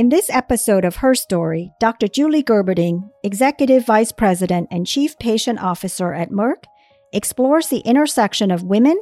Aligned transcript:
In 0.00 0.08
this 0.08 0.30
episode 0.30 0.86
of 0.86 0.96
Her 0.96 1.14
Story, 1.14 1.74
Dr. 1.78 2.08
Julie 2.08 2.42
Gerberding, 2.42 3.10
Executive 3.22 3.84
Vice 3.84 4.12
President 4.12 4.66
and 4.70 4.86
Chief 4.86 5.18
Patient 5.18 5.62
Officer 5.62 6.14
at 6.14 6.30
Merck, 6.30 6.64
explores 7.12 7.68
the 7.68 7.80
intersection 7.80 8.50
of 8.50 8.62
women, 8.62 8.98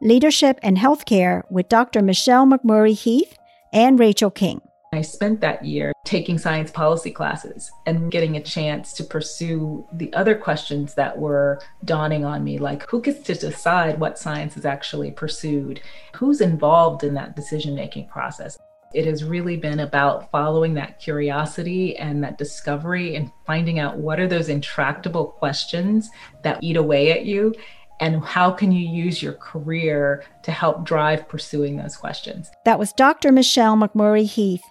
leadership, 0.00 0.58
and 0.62 0.78
healthcare 0.78 1.42
with 1.50 1.68
Dr. 1.68 2.00
Michelle 2.00 2.46
McMurry 2.46 2.98
Heath 2.98 3.36
and 3.74 4.00
Rachel 4.00 4.30
King. 4.30 4.62
I 4.94 5.02
spent 5.02 5.42
that 5.42 5.66
year 5.66 5.92
taking 6.06 6.38
science 6.38 6.70
policy 6.70 7.10
classes 7.10 7.70
and 7.84 8.10
getting 8.10 8.38
a 8.38 8.42
chance 8.42 8.94
to 8.94 9.04
pursue 9.04 9.86
the 9.92 10.10
other 10.14 10.34
questions 10.34 10.94
that 10.94 11.18
were 11.18 11.60
dawning 11.84 12.24
on 12.24 12.42
me 12.42 12.56
like 12.56 12.88
who 12.88 13.02
gets 13.02 13.20
to 13.26 13.34
decide 13.34 14.00
what 14.00 14.18
science 14.18 14.56
is 14.56 14.64
actually 14.64 15.10
pursued? 15.10 15.82
Who's 16.14 16.40
involved 16.40 17.04
in 17.04 17.12
that 17.12 17.36
decision 17.36 17.74
making 17.74 18.08
process? 18.08 18.56
It 18.94 19.04
has 19.04 19.22
really 19.22 19.56
been 19.56 19.80
about 19.80 20.30
following 20.30 20.74
that 20.74 20.98
curiosity 20.98 21.96
and 21.96 22.24
that 22.24 22.38
discovery 22.38 23.16
and 23.16 23.30
finding 23.46 23.78
out 23.78 23.98
what 23.98 24.18
are 24.18 24.26
those 24.26 24.48
intractable 24.48 25.26
questions 25.26 26.08
that 26.42 26.62
eat 26.62 26.76
away 26.76 27.12
at 27.12 27.26
you 27.26 27.54
and 28.00 28.24
how 28.24 28.50
can 28.50 28.72
you 28.72 28.88
use 28.88 29.22
your 29.22 29.34
career 29.34 30.24
to 30.42 30.52
help 30.52 30.84
drive 30.84 31.28
pursuing 31.28 31.76
those 31.76 31.96
questions. 31.96 32.50
That 32.64 32.78
was 32.78 32.92
Dr. 32.92 33.32
Michelle 33.32 33.76
McMurry 33.76 34.26
Heath, 34.26 34.62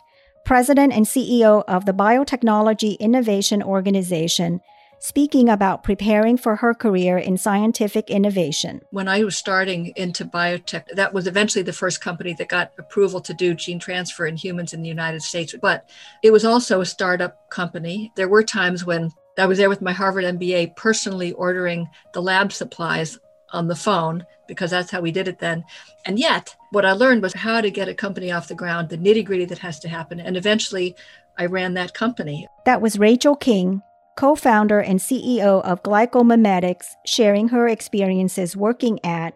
President 0.45 0.94
and 0.94 1.06
CEO 1.06 1.64
of 1.68 1.86
the 1.86 1.94
Biotechnology 1.94 2.98
Innovation 3.00 3.62
Organization 3.62 4.62
speaking 5.00 5.50
about 5.50 5.84
preparing 5.84 6.38
for 6.38 6.56
her 6.58 6.74
career 6.74 7.18
in 7.18 7.38
scientific 7.38 8.10
innovation. 8.10 8.82
When 8.92 9.08
I 9.08 9.23
was 9.23 9.38
starting 9.38 9.94
into 9.96 10.26
biotech, 10.26 10.88
that 10.96 11.14
was 11.14 11.28
eventually 11.28 11.64
the 11.64 11.73
first 11.73 12.02
company 12.02 12.34
that 12.34 12.50
got 12.50 12.72
approval 12.78 13.22
to 13.22 13.34
do 13.34 13.54
gene 13.54 13.80
transfer 13.80 14.26
in 14.26 14.38
humans 14.38 14.73
in 14.73 14.82
the 14.82 14.90
United 14.90 15.22
States. 15.22 15.56
But 15.62 15.90
it 16.23 16.32
was 16.32 16.46
also 16.46 16.82
a 16.82 16.86
startup 16.86 17.50
company. 17.50 18.12
There 18.16 18.30
were 18.30 18.44
times 18.44 18.86
when 18.86 19.12
I 19.38 19.45
was 19.45 19.59
there 19.59 19.70
with 19.70 19.81
my 19.81 19.92
Harvard 19.92 20.23
MBA 20.23 20.75
personally 20.75 21.31
ordering 21.34 21.88
the 22.14 22.22
lab 22.22 22.52
supplies 22.52 23.20
on 23.52 23.68
the 23.68 23.75
phone 23.75 24.25
because 24.48 24.72
that's 24.72 24.92
how 24.92 25.02
we 25.02 25.12
did 25.12 25.28
it 25.28 25.40
then. 25.40 25.64
And 26.06 26.18
yet, 26.18 26.56
what 26.72 26.86
I 26.86 26.94
learned 26.94 27.22
was 27.22 27.34
how 27.34 27.62
to 27.62 27.70
get 27.70 27.88
a 27.88 27.94
company 27.94 28.31
off 28.31 28.48
the 28.48 28.56
ground, 28.56 28.90
the 28.90 28.98
nitty 28.98 29.25
gritty 29.25 29.45
that 29.45 29.59
has 29.59 29.80
to 29.81 29.90
happen. 29.90 30.20
And 30.20 30.36
eventually, 30.36 30.95
I 31.38 31.45
ran 31.45 31.75
that 31.75 31.94
company. 31.94 32.48
That 32.66 32.81
was 32.81 32.98
Rachel 32.98 33.36
King, 33.36 33.84
co 34.18 34.36
founder 34.36 34.80
and 34.80 35.00
CEO 35.00 35.64
of 35.64 35.84
Glycomimetics, 35.84 36.96
sharing 37.06 37.50
her 37.50 37.68
experiences 37.68 38.58
working 38.58 39.00
at 39.06 39.34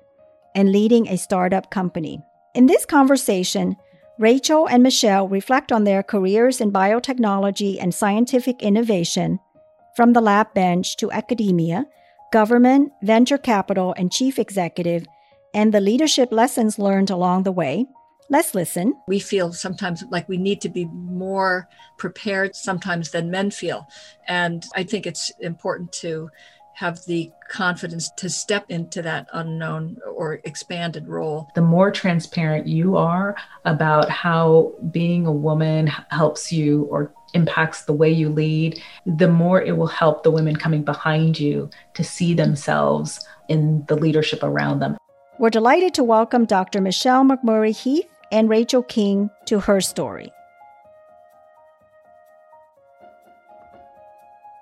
and 0.53 0.71
leading 0.71 1.07
a 1.07 1.17
startup 1.17 1.69
company. 1.69 2.19
In 2.53 2.65
this 2.65 2.85
conversation, 2.85 3.77
Rachel 4.19 4.67
and 4.67 4.83
Michelle 4.83 5.29
reflect 5.29 5.71
on 5.71 5.85
their 5.85 6.03
careers 6.03 6.59
in 6.59 6.71
biotechnology 6.71 7.77
and 7.79 7.93
scientific 7.93 8.61
innovation, 8.61 9.39
from 9.95 10.13
the 10.13 10.21
lab 10.21 10.53
bench 10.53 10.97
to 10.97 11.11
academia, 11.11 11.85
government, 12.33 12.91
venture 13.03 13.37
capital, 13.37 13.93
and 13.97 14.11
chief 14.11 14.37
executive, 14.37 15.05
and 15.53 15.73
the 15.73 15.81
leadership 15.81 16.31
lessons 16.31 16.79
learned 16.79 17.09
along 17.09 17.43
the 17.43 17.51
way 17.51 17.85
Let's 18.31 18.55
listen. 18.55 18.95
We 19.09 19.19
feel 19.19 19.51
sometimes 19.51 20.05
like 20.09 20.29
we 20.29 20.37
need 20.37 20.61
to 20.61 20.69
be 20.69 20.85
more 20.85 21.67
prepared 21.97 22.55
sometimes 22.55 23.11
than 23.11 23.29
men 23.29 23.51
feel. 23.51 23.89
And 24.25 24.65
I 24.73 24.83
think 24.83 25.05
it's 25.05 25.33
important 25.41 25.91
to 25.99 26.29
have 26.75 27.03
the 27.07 27.29
confidence 27.49 28.09
to 28.11 28.29
step 28.29 28.67
into 28.69 29.01
that 29.01 29.27
unknown 29.33 29.97
or 30.15 30.39
expanded 30.45 31.09
role. 31.09 31.49
The 31.55 31.61
more 31.61 31.91
transparent 31.91 32.67
you 32.67 32.95
are 32.95 33.35
about 33.65 34.09
how 34.09 34.75
being 34.91 35.25
a 35.25 35.31
woman 35.33 35.87
helps 35.87 36.53
you 36.53 36.83
or 36.83 37.13
impacts 37.33 37.83
the 37.83 37.91
way 37.91 38.09
you 38.09 38.29
lead, 38.29 38.81
the 39.05 39.27
more 39.27 39.61
it 39.61 39.75
will 39.75 39.87
help 39.87 40.23
the 40.23 40.31
women 40.31 40.55
coming 40.55 40.85
behind 40.85 41.37
you 41.37 41.69
to 41.95 42.03
see 42.05 42.33
themselves 42.33 43.27
in 43.49 43.83
the 43.89 43.95
leadership 43.97 44.41
around 44.41 44.79
them. 44.79 44.95
We're 45.37 45.49
delighted 45.49 45.93
to 45.95 46.03
welcome 46.05 46.45
Dr. 46.45 46.79
Michelle 46.79 47.25
McMurry 47.25 47.75
Heath 47.75 48.07
and 48.31 48.49
Rachel 48.49 48.83
King 48.83 49.29
to 49.45 49.59
her 49.59 49.81
story. 49.81 50.31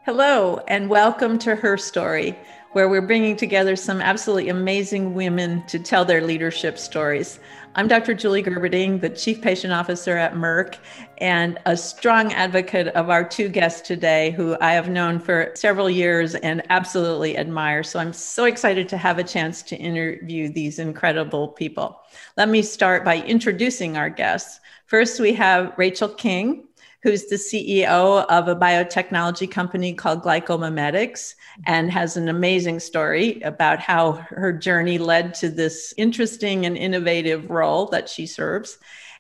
Hello, 0.06 0.64
and 0.68 0.90
welcome 0.90 1.38
to 1.38 1.56
Her 1.56 1.78
Story, 1.78 2.36
where 2.72 2.90
we're 2.90 3.06
bringing 3.06 3.36
together 3.36 3.76
some 3.76 4.02
absolutely 4.02 4.50
amazing 4.50 5.14
women 5.14 5.64
to 5.68 5.78
tell 5.78 6.04
their 6.04 6.22
leadership 6.22 6.80
stories. 6.80 7.40
I'm 7.76 7.88
Dr. 7.88 8.16
Julie 8.16 8.42
Gerberding, 8.42 9.00
the 9.00 9.10
Chief 9.10 9.42
Patient 9.42 9.72
Officer 9.72 10.18
at 10.18 10.34
Merck, 10.34 10.78
and 11.20 11.60
a 11.68 11.78
strong 11.78 12.34
advocate 12.34 12.88
of 12.88 13.12
our 13.12 13.24
two 13.24 13.48
guests 13.48 13.88
today, 13.88 14.32
who 14.32 14.58
I 14.60 14.72
have 14.72 14.90
known 14.90 15.20
for 15.20 15.52
several 15.54 15.88
years 15.88 16.34
and 16.34 16.64
absolutely 16.72 17.38
admire. 17.38 17.84
So 17.84 18.00
I'm 18.00 18.12
so 18.12 18.46
excited 18.46 18.90
to 18.90 18.98
have 18.98 19.20
a 19.20 19.24
chance 19.24 19.62
to 19.64 19.76
interview 19.76 20.50
these 20.50 20.80
incredible 20.80 21.50
people. 21.50 22.02
Let 22.38 22.50
me 22.50 22.64
start 22.64 23.06
by 23.06 23.22
introducing 23.22 23.98
our 23.98 24.10
guests. 24.10 24.60
First, 24.88 25.20
we 25.20 25.34
have 25.34 25.74
Rachel 25.78 26.10
King 26.10 26.69
who's 27.02 27.26
the 27.26 27.36
CEO 27.36 28.26
of 28.26 28.48
a 28.48 28.56
biotechnology 28.56 29.50
company 29.50 29.94
called 29.94 30.22
Glycomimetics 30.22 31.36
and 31.66 31.90
has 31.92 32.18
an 32.18 32.28
amazing 32.28 32.80
story 32.80 33.40
about 33.42 33.80
how 33.80 34.14
her 34.14 34.52
journey 34.52 34.98
led 34.98 35.34
to 35.36 35.50
this 35.50 35.94
interesting 35.98 36.66
and 36.66 36.78
innovative 36.78 37.50
role 37.50 37.86
that 37.88 38.10
she 38.10 38.26
serves. 38.26 38.78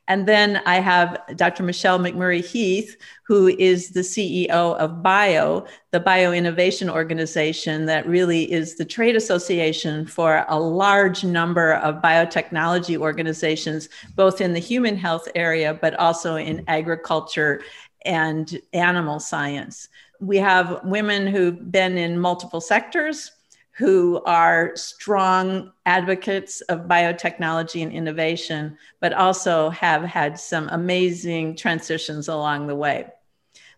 And 0.10 0.28
then 0.28 0.60
I 0.66 0.78
have 0.78 1.22
Dr. 1.36 1.62
Michelle 1.62 2.00
McMurry 2.00 2.44
Heath, 2.44 2.98
who 3.24 3.48
is 3.48 3.92
the 3.92 4.00
CEO 4.00 4.50
of 4.50 5.04
BIO, 5.04 5.68
the 5.92 6.00
Bio 6.00 6.34
Innovation 6.34 6.90
organization 6.90 7.86
that 7.86 8.08
really 8.08 8.52
is 8.52 8.76
the 8.76 8.86
trade 8.86 9.16
association 9.16 10.08
for 10.08 10.46
a 10.50 10.60
large 10.60 11.24
number 11.24 11.76
of 11.76 12.02
biotechnology 12.02 12.98
organizations, 12.98 13.88
both 14.16 14.42
in 14.42 14.52
the 14.52 14.60
human 14.60 14.98
health 14.98 15.28
area, 15.36 15.78
but 15.80 15.94
also 16.00 16.38
in 16.38 16.64
agriculture 16.68 17.62
and 18.04 18.60
animal 18.74 19.20
science. 19.20 19.90
We 20.20 20.38
have 20.38 20.82
women 20.84 21.28
who've 21.28 21.72
been 21.72 22.00
in 22.00 22.20
multiple 22.20 22.62
sectors 22.62 23.32
who 23.80 24.22
are 24.26 24.76
strong 24.76 25.72
advocates 25.86 26.60
of 26.62 26.82
biotechnology 26.82 27.82
and 27.82 27.94
innovation, 27.94 28.78
but 29.00 29.14
also 29.14 29.70
have 29.70 30.04
had 30.04 30.38
some 30.38 30.68
amazing 30.68 31.56
transitions 31.56 32.28
along 32.28 32.68
the 32.68 32.76
way. 32.76 33.08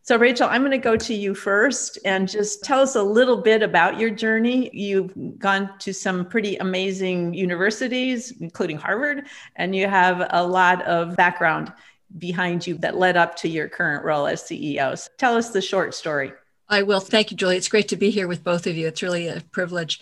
So, 0.02 0.18
Rachel, 0.18 0.48
I'm 0.50 0.62
going 0.62 0.72
to 0.72 0.80
go 0.80 0.98
to 0.98 1.14
you 1.14 1.36
first 1.36 2.00
and 2.04 2.28
just 2.28 2.64
tell 2.64 2.82
us 2.82 2.96
a 2.96 3.04
little 3.04 3.38
bit 3.44 3.62
about 3.62 4.00
your 4.00 4.10
journey. 4.10 4.72
You've 4.74 5.14
gone 5.38 5.70
to 5.78 5.94
some 5.94 6.26
pretty 6.26 6.56
amazing 6.56 7.36
universities, 7.36 8.34
including 8.42 8.78
Harvard, 8.78 9.28
and 9.56 9.76
you 9.76 9.88
have 9.88 10.28
a 10.32 10.44
lot 10.44 10.82
of 10.88 11.16
background 11.16 11.72
behind 12.18 12.66
you 12.66 12.74
that 12.80 12.98
led 12.98 13.18
up 13.18 13.36
to 13.36 13.48
your 13.48 13.70
current 13.70 14.04
role 14.04 14.26
as 14.26 14.42
CEO. 14.42 14.98
So 14.98 15.12
tell 15.20 15.38
us 15.38 15.52
the 15.52 15.62
short 15.62 15.94
story. 15.94 16.34
I 16.72 16.84
will. 16.84 17.02
Thank 17.02 17.32
you, 17.32 17.38
Julie. 17.38 17.58
It's 17.58 17.68
great 17.68 17.90
to 17.90 17.98
be 17.98 18.12
here 18.12 18.30
with 18.30 18.46
both 18.46 18.66
of 18.66 18.78
you. 18.78 18.88
It's 18.88 19.02
really 19.02 19.28
a 19.28 19.42
privilege. 19.52 20.00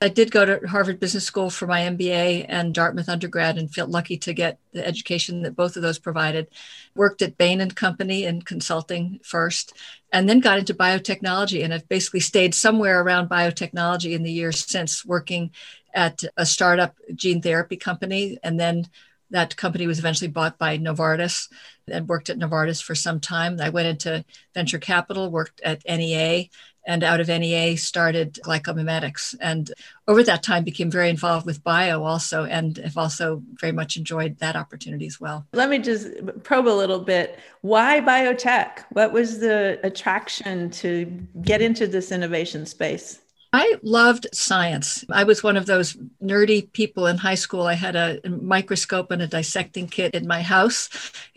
I 0.00 0.08
did 0.08 0.30
go 0.30 0.44
to 0.44 0.68
Harvard 0.68 1.00
Business 1.00 1.24
School 1.24 1.50
for 1.50 1.66
my 1.66 1.80
MBA 1.80 2.46
and 2.48 2.72
Dartmouth 2.72 3.08
undergrad 3.08 3.58
and 3.58 3.74
felt 3.74 3.90
lucky 3.90 4.16
to 4.18 4.32
get 4.32 4.60
the 4.72 4.86
education 4.86 5.42
that 5.42 5.56
both 5.56 5.74
of 5.74 5.82
those 5.82 5.98
provided. 5.98 6.46
Worked 6.94 7.22
at 7.22 7.36
Bain 7.36 7.60
and 7.60 7.74
Company 7.74 8.22
in 8.22 8.40
consulting 8.40 9.18
first, 9.24 9.76
and 10.12 10.28
then 10.28 10.38
got 10.38 10.60
into 10.60 10.74
biotechnology 10.74 11.64
and 11.64 11.74
I've 11.74 11.88
basically 11.88 12.20
stayed 12.20 12.54
somewhere 12.54 13.02
around 13.02 13.28
biotechnology 13.28 14.12
in 14.12 14.22
the 14.22 14.32
years 14.32 14.64
since 14.64 15.04
working 15.04 15.50
at 15.92 16.22
a 16.36 16.46
startup 16.46 16.94
gene 17.16 17.42
therapy 17.42 17.76
company 17.76 18.38
and 18.44 18.60
then 18.60 18.86
that 19.32 19.56
company 19.56 19.86
was 19.86 19.98
eventually 19.98 20.28
bought 20.28 20.58
by 20.58 20.78
Novartis 20.78 21.48
and 21.88 22.08
worked 22.08 22.30
at 22.30 22.38
Novartis 22.38 22.82
for 22.82 22.94
some 22.94 23.18
time. 23.18 23.60
I 23.60 23.70
went 23.70 23.88
into 23.88 24.24
venture 24.54 24.78
capital, 24.78 25.30
worked 25.30 25.60
at 25.62 25.82
NEA, 25.88 26.48
and 26.86 27.04
out 27.04 27.20
of 27.20 27.28
NEA 27.28 27.76
started 27.76 28.38
Glycomimetics. 28.44 29.34
And 29.40 29.70
over 30.08 30.22
that 30.24 30.42
time 30.42 30.64
became 30.64 30.90
very 30.90 31.08
involved 31.10 31.46
with 31.46 31.62
bio 31.62 32.02
also, 32.02 32.44
and 32.44 32.76
have 32.78 32.96
also 32.96 33.42
very 33.60 33.72
much 33.72 33.96
enjoyed 33.96 34.38
that 34.38 34.56
opportunity 34.56 35.06
as 35.06 35.20
well. 35.20 35.46
Let 35.52 35.70
me 35.70 35.78
just 35.78 36.08
probe 36.42 36.68
a 36.68 36.70
little 36.70 37.00
bit. 37.00 37.38
Why 37.60 38.00
biotech? 38.00 38.84
What 38.90 39.12
was 39.12 39.38
the 39.38 39.80
attraction 39.84 40.70
to 40.70 41.04
get 41.42 41.62
into 41.62 41.86
this 41.86 42.12
innovation 42.12 42.66
space? 42.66 43.20
I 43.52 43.76
loved 43.82 44.26
science. 44.32 45.04
I 45.10 45.24
was 45.24 45.42
one 45.42 45.58
of 45.58 45.66
those 45.66 45.94
nerdy 46.22 46.72
people 46.72 47.06
in 47.06 47.18
high 47.18 47.34
school. 47.34 47.66
I 47.66 47.74
had 47.74 47.96
a 47.96 48.20
microscope 48.28 49.10
and 49.10 49.20
a 49.20 49.26
dissecting 49.26 49.88
kit 49.88 50.14
in 50.14 50.26
my 50.26 50.40
house 50.40 50.88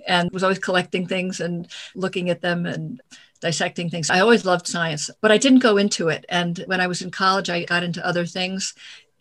and 0.08 0.32
was 0.32 0.44
always 0.44 0.60
collecting 0.60 1.08
things 1.08 1.42
and 1.42 1.68
looking 1.94 2.30
at 2.30 2.42
them 2.42 2.66
and 2.66 3.02
dissecting 3.42 3.90
things. 3.90 4.10
I 4.10 4.22
always 4.22 4.46
loved 4.46 4.66
science, 4.66 5.10
but 5.22 5.32
I 5.32 5.38
didn't 5.38 5.60
go 5.60 5.76
into 5.76 6.08
it. 6.08 6.26
And 6.30 6.64
when 6.68 6.80
I 6.80 6.88
was 6.88 7.02
in 7.02 7.12
college, 7.12 7.50
I 7.50 7.66
got 7.66 7.84
into 7.84 8.06
other 8.06 8.26
things 8.26 8.74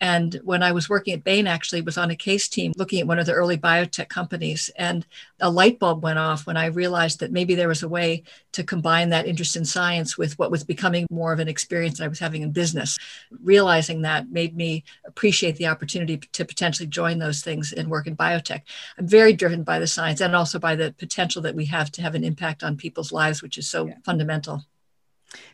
And 0.05 0.39
when 0.43 0.61
I 0.61 0.71
was 0.71 0.87
working 0.87 1.15
at 1.15 1.23
Bain, 1.23 1.47
actually 1.47 1.81
was 1.81 1.97
on 1.97 2.11
a 2.11 2.15
case 2.15 2.47
team 2.47 2.73
looking 2.77 2.99
at 2.99 3.07
one 3.07 3.17
of 3.17 3.25
the 3.25 3.33
early 3.33 3.57
biotech 3.57 4.07
companies. 4.07 4.69
And 4.75 5.03
a 5.39 5.49
light 5.49 5.79
bulb 5.79 6.03
went 6.03 6.19
off 6.19 6.45
when 6.45 6.57
I 6.57 6.67
realized 6.67 7.21
that 7.21 7.31
maybe 7.31 7.55
there 7.55 7.67
was 7.67 7.81
a 7.81 7.89
way 7.89 8.21
to 8.51 8.63
combine 8.63 9.09
that 9.09 9.25
interest 9.25 9.55
in 9.55 9.65
science 9.65 10.15
with 10.15 10.37
what 10.37 10.51
was 10.51 10.63
becoming 10.63 11.07
more 11.09 11.33
of 11.33 11.39
an 11.39 11.47
experience 11.47 11.97
that 11.97 12.03
I 12.03 12.07
was 12.07 12.19
having 12.19 12.43
in 12.43 12.51
business. 12.51 12.99
Realizing 13.41 14.03
that 14.03 14.29
made 14.29 14.55
me 14.55 14.83
appreciate 15.07 15.55
the 15.55 15.65
opportunity 15.65 16.17
to 16.17 16.45
potentially 16.45 16.85
join 16.85 17.17
those 17.17 17.41
things 17.41 17.73
and 17.73 17.89
work 17.89 18.05
in 18.05 18.15
biotech. 18.15 18.61
I'm 18.99 19.07
very 19.07 19.33
driven 19.33 19.63
by 19.63 19.79
the 19.79 19.87
science 19.87 20.21
and 20.21 20.35
also 20.35 20.59
by 20.59 20.75
the 20.75 20.93
potential 20.99 21.41
that 21.41 21.55
we 21.55 21.65
have 21.65 21.91
to 21.93 22.03
have 22.03 22.13
an 22.13 22.23
impact 22.23 22.61
on 22.61 22.77
people's 22.77 23.11
lives, 23.11 23.41
which 23.41 23.57
is 23.57 23.67
so 23.67 23.87
yeah. 23.87 23.95
fundamental. 24.05 24.65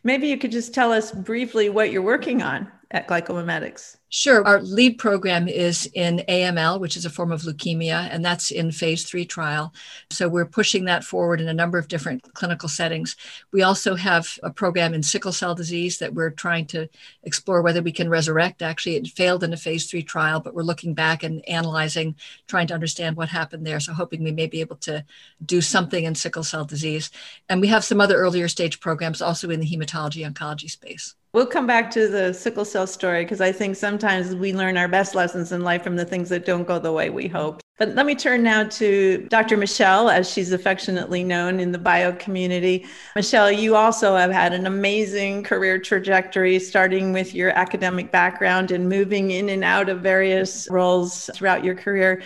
Maybe 0.04 0.28
you 0.28 0.38
could 0.38 0.52
just 0.52 0.74
tell 0.74 0.92
us 0.92 1.10
briefly 1.14 1.70
what 1.70 1.90
you're 1.90 2.02
working 2.02 2.42
on 2.42 2.70
at 2.92 3.08
Glycomimetics. 3.08 3.98
Sure. 4.10 4.46
Our 4.46 4.62
lead 4.62 4.98
program 4.98 5.48
is 5.48 5.90
in 5.94 6.22
AML, 6.28 6.82
which 6.82 6.98
is 6.98 7.06
a 7.06 7.10
form 7.10 7.32
of 7.32 7.44
leukemia, 7.44 8.10
and 8.12 8.24
that's 8.24 8.52
in 8.52 8.70
phase 8.70 9.06
three 9.06 9.24
trial. 9.24 9.74
So 10.10 10.28
we're 10.28 10.46
pushing 10.46 10.84
that 10.86 11.06
forward 11.06 11.40
in 11.40 11.48
a 11.48 11.54
number 11.54 11.78
of 11.78 11.88
different 11.88 12.22
clinical 12.34 12.68
settings. 12.68 13.16
We 13.54 13.64
also 13.64 13.96
have 13.96 14.28
a 14.44 14.52
program 14.52 14.94
in 14.94 15.02
sickle 15.02 15.32
cell 15.32 15.56
disease 15.56 15.98
that 16.00 16.14
we're 16.14 16.32
trying 16.32 16.66
to 16.68 16.90
explore 17.24 17.62
whether 17.62 17.82
we 17.82 17.94
can 17.94 18.10
resurrect. 18.10 18.62
Actually, 18.62 18.98
it 18.98 19.08
failed 19.08 19.46
in 19.46 19.54
a 19.54 19.58
phase 19.58 19.90
three 19.90 20.04
trial, 20.04 20.42
but 20.42 20.54
we're 20.54 20.64
looking 20.64 20.94
back 20.94 21.24
and 21.24 21.48
analyzing, 21.48 22.14
trying 22.48 22.68
to 22.68 22.74
understand 22.74 23.16
what 23.16 23.30
happened 23.30 23.66
there. 23.66 23.80
So 23.80 23.94
hoping 23.94 24.26
we 24.26 24.34
may 24.34 24.48
be 24.48 24.60
able 24.60 24.78
to 24.78 25.06
do 25.46 25.62
something 25.62 26.04
in 26.04 26.16
sickle 26.16 26.44
cell 26.44 26.66
disease. 26.66 27.12
And 27.48 27.62
we 27.62 27.68
have 27.68 27.86
some 27.86 28.02
other 28.02 28.18
earlier 28.18 28.50
stage 28.50 28.82
programs 28.82 29.22
also 29.22 29.50
in 29.50 29.62
the 29.62 29.70
hematology 29.70 30.30
oncology 30.30 30.70
space. 30.70 31.16
We'll 31.34 31.48
come 31.48 31.66
back 31.66 31.90
to 31.92 32.10
the 32.10 32.34
sickle 32.34 32.66
cell 32.66 32.86
story 32.86 33.24
because 33.24 33.40
I 33.40 33.54
think 33.54 33.78
sometimes 33.78 34.36
we 34.36 34.54
learn 34.54 34.76
our 34.76 34.90
best 34.90 35.16
lessons 35.16 35.54
in 35.54 35.62
life 35.62 35.82
from 35.82 35.96
the 35.96 36.04
things 36.04 36.28
that 36.28 36.46
don't 36.46 36.68
go 36.68 36.78
the 36.78 36.92
way 36.92 37.10
we 37.10 37.30
hope. 37.30 37.62
But 37.78 37.96
let 37.96 38.06
me 38.06 38.16
turn 38.16 38.44
now 38.44 38.66
to 38.66 39.26
Dr. 39.30 39.56
Michelle, 39.56 40.10
as 40.10 40.30
she's 40.30 40.52
affectionately 40.52 41.24
known 41.24 41.62
in 41.62 41.72
the 41.72 41.78
bio 41.78 42.12
community. 42.12 42.86
Michelle, 43.16 43.50
you 43.50 43.78
also 43.78 44.18
have 44.18 44.30
had 44.30 44.52
an 44.52 44.68
amazing 44.68 45.44
career 45.44 45.80
trajectory, 45.80 46.60
starting 46.60 47.14
with 47.14 47.34
your 47.34 47.52
academic 47.58 48.12
background 48.12 48.72
and 48.72 48.90
moving 48.90 49.32
in 49.32 49.48
and 49.48 49.64
out 49.64 49.88
of 49.88 50.02
various 50.02 50.68
roles 50.70 51.30
throughout 51.34 51.64
your 51.64 51.76
career. 51.76 52.22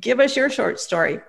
Give 0.00 0.18
us 0.18 0.34
your 0.34 0.48
short 0.48 0.80
story. 0.80 1.20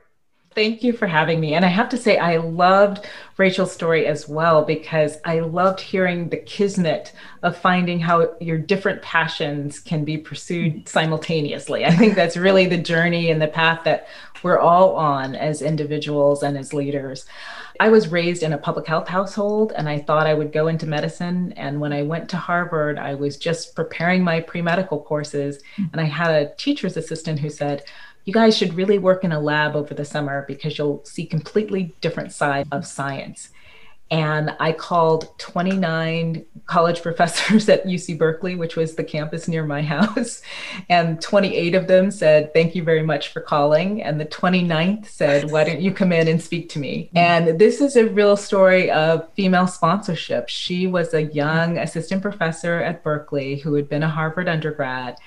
Thank 0.58 0.82
you 0.82 0.92
for 0.92 1.06
having 1.06 1.40
me. 1.40 1.54
And 1.54 1.64
I 1.64 1.68
have 1.68 1.88
to 1.90 1.98
say, 1.98 2.18
I 2.18 2.38
loved 2.38 3.06
Rachel's 3.38 3.72
story 3.72 4.08
as 4.08 4.28
well 4.28 4.66
because 4.66 5.20
I 5.24 5.42
loved 5.42 5.80
hearing 5.80 6.30
the 6.30 6.38
kismet 6.38 7.14
of 7.44 7.56
finding 7.56 8.00
how 8.00 8.34
your 8.40 8.58
different 8.58 9.04
passions 9.04 9.80
can 9.80 10.04
be 10.04 10.18
pursued 10.18 10.90
simultaneously. 10.90 11.86
I 11.86 11.92
think 11.92 12.16
that's 12.16 12.36
really 12.36 12.66
the 12.66 12.80
journey 12.80 13.30
and 13.30 13.40
the 13.40 13.48
path 13.48 13.84
that 13.84 14.08
we're 14.42 14.58
all 14.58 14.96
on 14.96 15.36
as 15.36 15.62
individuals 15.62 16.42
and 16.42 16.58
as 16.58 16.74
leaders. 16.74 17.28
I 17.80 17.90
was 17.90 18.08
raised 18.08 18.42
in 18.42 18.54
a 18.54 18.58
public 18.58 18.88
health 18.88 19.08
household 19.08 19.74
and 19.76 19.88
I 19.88 20.00
thought 20.00 20.26
I 20.26 20.34
would 20.34 20.52
go 20.52 20.70
into 20.70 20.88
medicine. 20.88 21.54
And 21.56 21.80
when 21.80 21.94
I 21.94 22.02
went 22.02 22.30
to 22.30 22.38
Harvard, 22.38 22.98
I 22.98 23.14
was 23.14 23.38
just 23.38 23.76
preparing 23.76 24.24
my 24.24 24.42
pre 24.42 24.64
medical 24.64 25.02
courses. 25.02 25.58
Mm-hmm. 25.78 25.90
And 25.92 26.02
I 26.02 26.06
had 26.06 26.32
a 26.32 26.56
teacher's 26.56 26.98
assistant 26.98 27.38
who 27.40 27.52
said, 27.52 27.84
you 28.28 28.34
guys 28.34 28.58
should 28.58 28.74
really 28.74 29.00
work 29.00 29.24
in 29.24 29.32
a 29.32 29.40
lab 29.40 29.76
over 29.76 29.94
the 29.94 30.04
summer 30.06 30.44
because 30.48 30.78
you'll 30.78 31.04
see 31.06 31.26
completely 31.26 31.96
different 32.02 32.34
side 32.34 32.68
of 32.72 32.86
science 32.86 33.50
and 34.10 34.56
I 34.60 34.72
called 34.72 35.38
29 35.38 36.46
college 36.66 37.02
professors 37.04 37.68
at 37.68 37.86
UC 37.86 38.18
Berkeley, 38.18 38.56
which 38.56 38.76
was 38.76 38.96
the 38.96 39.04
campus 39.04 39.48
near 39.48 39.66
my 39.66 39.82
house. 39.96 40.42
And 40.90 41.22
28 41.22 41.76
of 41.76 41.88
them 41.88 42.12
said, 42.12 42.54
Thank 42.54 42.76
you 42.76 42.84
very 42.84 43.04
much 43.04 43.30
for 43.30 43.42
calling. 43.42 44.02
And 44.02 44.20
the 44.20 44.26
29th 44.26 45.08
said, 45.08 45.52
Why 45.52 45.64
don't 45.64 45.82
you 45.82 45.92
come 45.92 46.12
in 46.12 46.28
and 46.28 46.42
speak 46.42 46.70
to 46.70 46.80
me? 46.80 47.06
Mm-hmm. 47.08 47.18
And 47.18 47.60
this 47.60 47.82
is 47.82 47.96
a 47.96 48.08
real 48.08 48.38
story 48.38 48.90
of 48.92 49.32
female 49.34 49.68
sponsorship. 49.68 50.48
She 50.48 50.88
was 50.88 51.14
a 51.14 51.24
young 51.24 51.78
assistant 51.78 52.22
professor 52.22 52.76
at 52.76 53.04
Berkeley 53.04 53.58
who 53.58 53.74
had 53.74 53.90
been 53.90 54.04
a 54.04 54.10
Harvard 54.10 54.48
undergrad 54.48 55.18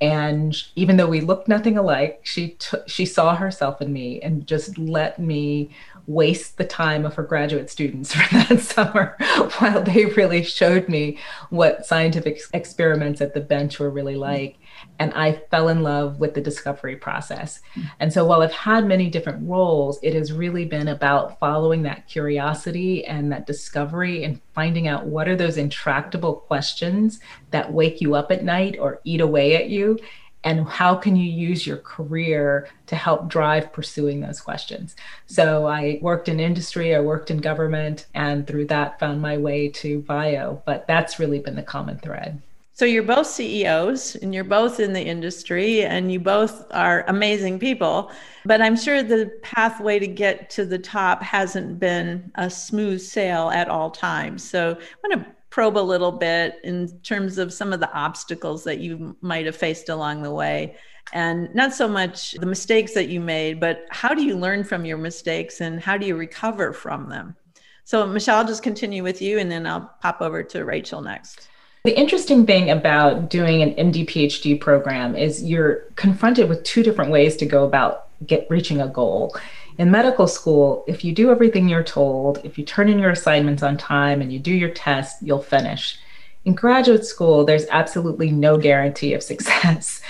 and 0.00 0.56
even 0.76 0.96
though 0.96 1.06
we 1.06 1.20
looked 1.20 1.48
nothing 1.48 1.76
alike 1.76 2.20
she 2.22 2.50
t- 2.58 2.78
she 2.86 3.04
saw 3.04 3.34
herself 3.34 3.80
in 3.82 3.92
me 3.92 4.20
and 4.20 4.46
just 4.46 4.78
let 4.78 5.18
me 5.18 5.70
waste 6.06 6.56
the 6.56 6.64
time 6.64 7.04
of 7.04 7.14
her 7.14 7.22
graduate 7.22 7.70
students 7.70 8.14
for 8.14 8.34
that 8.34 8.60
summer 8.60 9.16
while 9.58 9.82
they 9.82 10.06
really 10.06 10.42
showed 10.42 10.88
me 10.88 11.18
what 11.50 11.86
scientific 11.86 12.40
experiments 12.52 13.20
at 13.20 13.34
the 13.34 13.40
bench 13.40 13.78
were 13.78 13.90
really 13.90 14.14
mm. 14.14 14.20
like 14.20 14.56
and 14.98 15.12
I 15.14 15.42
fell 15.50 15.68
in 15.68 15.82
love 15.82 16.20
with 16.20 16.34
the 16.34 16.40
discovery 16.40 16.96
process. 16.96 17.60
And 17.98 18.12
so 18.12 18.24
while 18.24 18.42
I've 18.42 18.52
had 18.52 18.86
many 18.86 19.08
different 19.08 19.48
roles, 19.48 19.98
it 20.02 20.14
has 20.14 20.32
really 20.32 20.64
been 20.64 20.88
about 20.88 21.38
following 21.38 21.82
that 21.82 22.06
curiosity 22.06 23.04
and 23.04 23.32
that 23.32 23.46
discovery 23.46 24.24
and 24.24 24.40
finding 24.54 24.88
out 24.88 25.06
what 25.06 25.28
are 25.28 25.36
those 25.36 25.56
intractable 25.56 26.34
questions 26.34 27.20
that 27.50 27.72
wake 27.72 28.00
you 28.00 28.14
up 28.14 28.30
at 28.30 28.44
night 28.44 28.76
or 28.78 29.00
eat 29.04 29.20
away 29.20 29.56
at 29.56 29.68
you 29.68 29.98
and 30.44 30.66
how 30.66 30.94
can 30.94 31.16
you 31.16 31.30
use 31.30 31.66
your 31.66 31.76
career 31.78 32.68
to 32.86 32.96
help 32.96 33.28
drive 33.28 33.72
pursuing 33.72 34.20
those 34.20 34.40
questions 34.40 34.96
so 35.26 35.66
i 35.66 35.98
worked 36.00 36.28
in 36.28 36.40
industry 36.40 36.94
i 36.94 37.00
worked 37.00 37.30
in 37.30 37.38
government 37.38 38.06
and 38.14 38.46
through 38.46 38.66
that 38.66 38.98
found 38.98 39.20
my 39.20 39.36
way 39.36 39.68
to 39.68 40.00
bio 40.02 40.62
but 40.64 40.86
that's 40.86 41.18
really 41.18 41.38
been 41.38 41.56
the 41.56 41.62
common 41.62 41.98
thread 41.98 42.40
so 42.80 42.86
you're 42.86 43.02
both 43.02 43.26
CEOs 43.26 44.16
and 44.16 44.34
you're 44.34 44.42
both 44.42 44.80
in 44.80 44.94
the 44.94 45.02
industry 45.02 45.84
and 45.84 46.10
you 46.10 46.18
both 46.18 46.64
are 46.70 47.04
amazing 47.08 47.58
people. 47.58 48.10
But 48.46 48.62
I'm 48.62 48.74
sure 48.74 49.02
the 49.02 49.30
pathway 49.42 49.98
to 49.98 50.06
get 50.06 50.48
to 50.52 50.64
the 50.64 50.78
top 50.78 51.22
hasn't 51.22 51.78
been 51.78 52.32
a 52.36 52.48
smooth 52.48 53.02
sail 53.02 53.50
at 53.50 53.68
all 53.68 53.90
times. 53.90 54.42
So 54.48 54.78
I 54.80 55.08
want 55.08 55.22
to 55.22 55.30
probe 55.50 55.76
a 55.76 55.78
little 55.78 56.10
bit 56.10 56.54
in 56.64 56.88
terms 57.00 57.36
of 57.36 57.52
some 57.52 57.74
of 57.74 57.80
the 57.80 57.92
obstacles 57.92 58.64
that 58.64 58.78
you 58.78 59.14
might 59.20 59.44
have 59.44 59.56
faced 59.56 59.90
along 59.90 60.22
the 60.22 60.32
way. 60.32 60.74
And 61.12 61.54
not 61.54 61.74
so 61.74 61.86
much 61.86 62.32
the 62.32 62.46
mistakes 62.46 62.94
that 62.94 63.08
you 63.08 63.20
made, 63.20 63.60
but 63.60 63.84
how 63.90 64.14
do 64.14 64.24
you 64.24 64.38
learn 64.38 64.64
from 64.64 64.86
your 64.86 64.96
mistakes 64.96 65.60
and 65.60 65.82
how 65.82 65.98
do 65.98 66.06
you 66.06 66.16
recover 66.16 66.72
from 66.72 67.10
them? 67.10 67.36
So, 67.84 68.06
Michelle, 68.06 68.38
I'll 68.38 68.46
just 68.46 68.62
continue 68.62 69.02
with 69.02 69.20
you 69.20 69.38
and 69.38 69.52
then 69.52 69.66
I'll 69.66 69.94
pop 70.00 70.22
over 70.22 70.42
to 70.44 70.64
Rachel 70.64 71.02
next. 71.02 71.50
The 71.82 71.98
interesting 71.98 72.44
thing 72.44 72.70
about 72.70 73.30
doing 73.30 73.62
an 73.62 73.74
MD 73.74 74.06
PhD 74.06 74.60
program 74.60 75.16
is 75.16 75.42
you're 75.42 75.86
confronted 75.96 76.46
with 76.48 76.62
two 76.62 76.82
different 76.82 77.10
ways 77.10 77.36
to 77.38 77.46
go 77.46 77.64
about 77.64 78.08
get 78.26 78.46
reaching 78.50 78.82
a 78.82 78.88
goal. 78.88 79.34
In 79.78 79.90
medical 79.90 80.26
school, 80.26 80.84
if 80.86 81.04
you 81.04 81.12
do 81.12 81.30
everything 81.30 81.70
you're 81.70 81.82
told, 81.82 82.44
if 82.44 82.58
you 82.58 82.66
turn 82.66 82.90
in 82.90 82.98
your 82.98 83.10
assignments 83.10 83.62
on 83.62 83.78
time 83.78 84.20
and 84.20 84.30
you 84.30 84.38
do 84.38 84.52
your 84.52 84.68
tests, 84.68 85.22
you'll 85.22 85.40
finish. 85.40 85.98
In 86.44 86.54
graduate 86.54 87.06
school, 87.06 87.46
there's 87.46 87.66
absolutely 87.70 88.30
no 88.30 88.58
guarantee 88.58 89.14
of 89.14 89.22
success. 89.32 90.02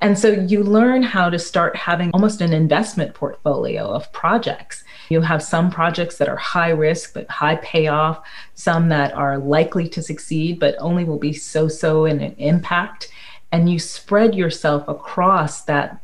And 0.00 0.16
so 0.16 0.28
you 0.28 0.62
learn 0.62 1.02
how 1.02 1.28
to 1.28 1.40
start 1.40 1.74
having 1.74 2.12
almost 2.12 2.40
an 2.40 2.52
investment 2.52 3.14
portfolio 3.14 3.84
of 3.88 4.12
projects 4.12 4.84
you 5.10 5.20
have 5.20 5.42
some 5.42 5.70
projects 5.70 6.18
that 6.18 6.28
are 6.28 6.36
high 6.36 6.70
risk 6.70 7.14
but 7.14 7.28
high 7.28 7.56
payoff, 7.56 8.24
some 8.54 8.88
that 8.88 9.12
are 9.14 9.38
likely 9.38 9.88
to 9.88 10.02
succeed 10.02 10.58
but 10.58 10.74
only 10.78 11.04
will 11.04 11.18
be 11.18 11.32
so 11.32 11.68
so 11.68 12.04
in 12.04 12.20
an 12.20 12.34
impact. 12.38 13.10
And 13.52 13.70
you 13.70 13.78
spread 13.78 14.34
yourself 14.34 14.86
across 14.88 15.62
that 15.62 16.00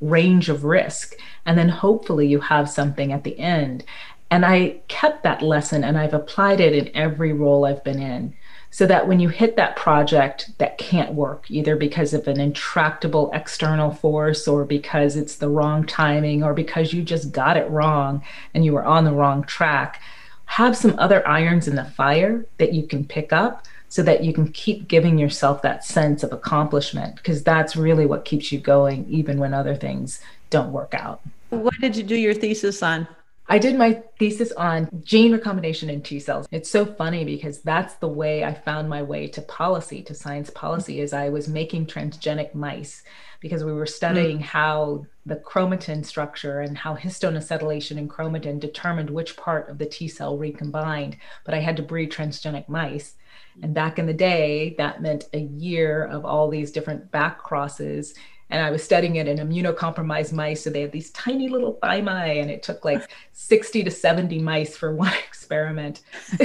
range 0.00 0.48
of 0.48 0.64
risk. 0.64 1.14
And 1.46 1.58
then 1.58 1.68
hopefully 1.68 2.26
you 2.26 2.40
have 2.40 2.70
something 2.70 3.12
at 3.12 3.24
the 3.24 3.38
end. 3.38 3.84
And 4.30 4.44
I 4.44 4.80
kept 4.88 5.22
that 5.22 5.42
lesson 5.42 5.84
and 5.84 5.98
I've 5.98 6.14
applied 6.14 6.60
it 6.60 6.72
in 6.72 6.94
every 6.96 7.32
role 7.32 7.64
I've 7.64 7.84
been 7.84 8.00
in 8.00 8.34
so 8.74 8.86
that 8.86 9.06
when 9.06 9.20
you 9.20 9.28
hit 9.28 9.54
that 9.54 9.76
project 9.76 10.50
that 10.58 10.78
can't 10.78 11.14
work, 11.14 11.48
either 11.48 11.76
because 11.76 12.12
of 12.12 12.26
an 12.26 12.40
intractable 12.40 13.30
external 13.32 13.92
force 13.92 14.48
or 14.48 14.64
because 14.64 15.14
it's 15.14 15.36
the 15.36 15.48
wrong 15.48 15.86
timing 15.86 16.42
or 16.42 16.52
because 16.52 16.92
you 16.92 17.00
just 17.00 17.30
got 17.30 17.56
it 17.56 17.70
wrong 17.70 18.20
and 18.52 18.64
you 18.64 18.72
were 18.72 18.84
on 18.84 19.04
the 19.04 19.12
wrong 19.12 19.44
track, 19.44 20.02
have 20.46 20.76
some 20.76 20.98
other 20.98 21.24
irons 21.24 21.68
in 21.68 21.76
the 21.76 21.84
fire 21.84 22.44
that 22.58 22.72
you 22.72 22.84
can 22.84 23.04
pick 23.04 23.32
up 23.32 23.64
so 23.88 24.02
that 24.02 24.24
you 24.24 24.32
can 24.32 24.50
keep 24.50 24.88
giving 24.88 25.18
yourself 25.18 25.62
that 25.62 25.84
sense 25.84 26.24
of 26.24 26.32
accomplishment 26.32 27.14
because 27.14 27.44
that's 27.44 27.76
really 27.76 28.06
what 28.06 28.24
keeps 28.24 28.50
you 28.50 28.58
going 28.58 29.06
even 29.08 29.38
when 29.38 29.54
other 29.54 29.76
things 29.76 30.20
don't 30.50 30.72
work 30.72 30.94
out. 30.94 31.20
What 31.50 31.74
did 31.80 31.94
you 31.94 32.02
do 32.02 32.16
your 32.16 32.34
thesis 32.34 32.82
on? 32.82 33.06
I 33.46 33.58
did 33.58 33.76
my 33.76 34.02
thesis 34.18 34.52
on 34.52 34.88
gene 35.04 35.32
recombination 35.32 35.90
in 35.90 36.02
T 36.02 36.18
cells. 36.18 36.48
It's 36.50 36.70
so 36.70 36.86
funny 36.86 37.24
because 37.24 37.60
that's 37.60 37.94
the 37.96 38.08
way 38.08 38.42
I 38.42 38.54
found 38.54 38.88
my 38.88 39.02
way 39.02 39.28
to 39.28 39.42
policy, 39.42 40.02
to 40.04 40.14
science 40.14 40.48
policy, 40.50 41.00
is 41.00 41.12
I 41.12 41.28
was 41.28 41.46
making 41.46 41.86
transgenic 41.86 42.54
mice 42.54 43.02
because 43.40 43.62
we 43.62 43.72
were 43.72 43.86
studying 43.86 44.38
mm. 44.38 44.42
how 44.42 45.04
the 45.26 45.36
chromatin 45.36 46.04
structure 46.04 46.60
and 46.60 46.78
how 46.78 46.96
histone 46.96 47.36
acetylation 47.36 47.98
in 47.98 48.08
chromatin 48.08 48.58
determined 48.58 49.10
which 49.10 49.36
part 49.36 49.68
of 49.68 49.76
the 49.76 49.86
T 49.86 50.08
cell 50.08 50.38
recombined. 50.38 51.18
But 51.44 51.52
I 51.52 51.60
had 51.60 51.76
to 51.76 51.82
breed 51.82 52.10
transgenic 52.10 52.68
mice. 52.68 53.14
And 53.62 53.74
back 53.74 53.98
in 53.98 54.06
the 54.06 54.14
day, 54.14 54.74
that 54.78 55.02
meant 55.02 55.24
a 55.32 55.38
year 55.40 56.04
of 56.06 56.24
all 56.24 56.48
these 56.48 56.72
different 56.72 57.10
back 57.10 57.38
crosses 57.38 58.14
and 58.54 58.62
I 58.62 58.70
was 58.70 58.84
studying 58.84 59.16
it 59.16 59.26
in 59.26 59.38
immunocompromised 59.38 60.32
mice. 60.32 60.62
So 60.62 60.70
they 60.70 60.82
had 60.82 60.92
these 60.92 61.10
tiny 61.10 61.48
little 61.48 61.76
thymi, 61.82 62.40
and 62.40 62.48
it 62.48 62.62
took 62.62 62.84
like 62.84 63.10
60 63.32 63.82
to 63.82 63.90
70 63.90 64.38
mice 64.38 64.76
for 64.76 64.94
one 64.94 65.12
experiment. 65.26 66.02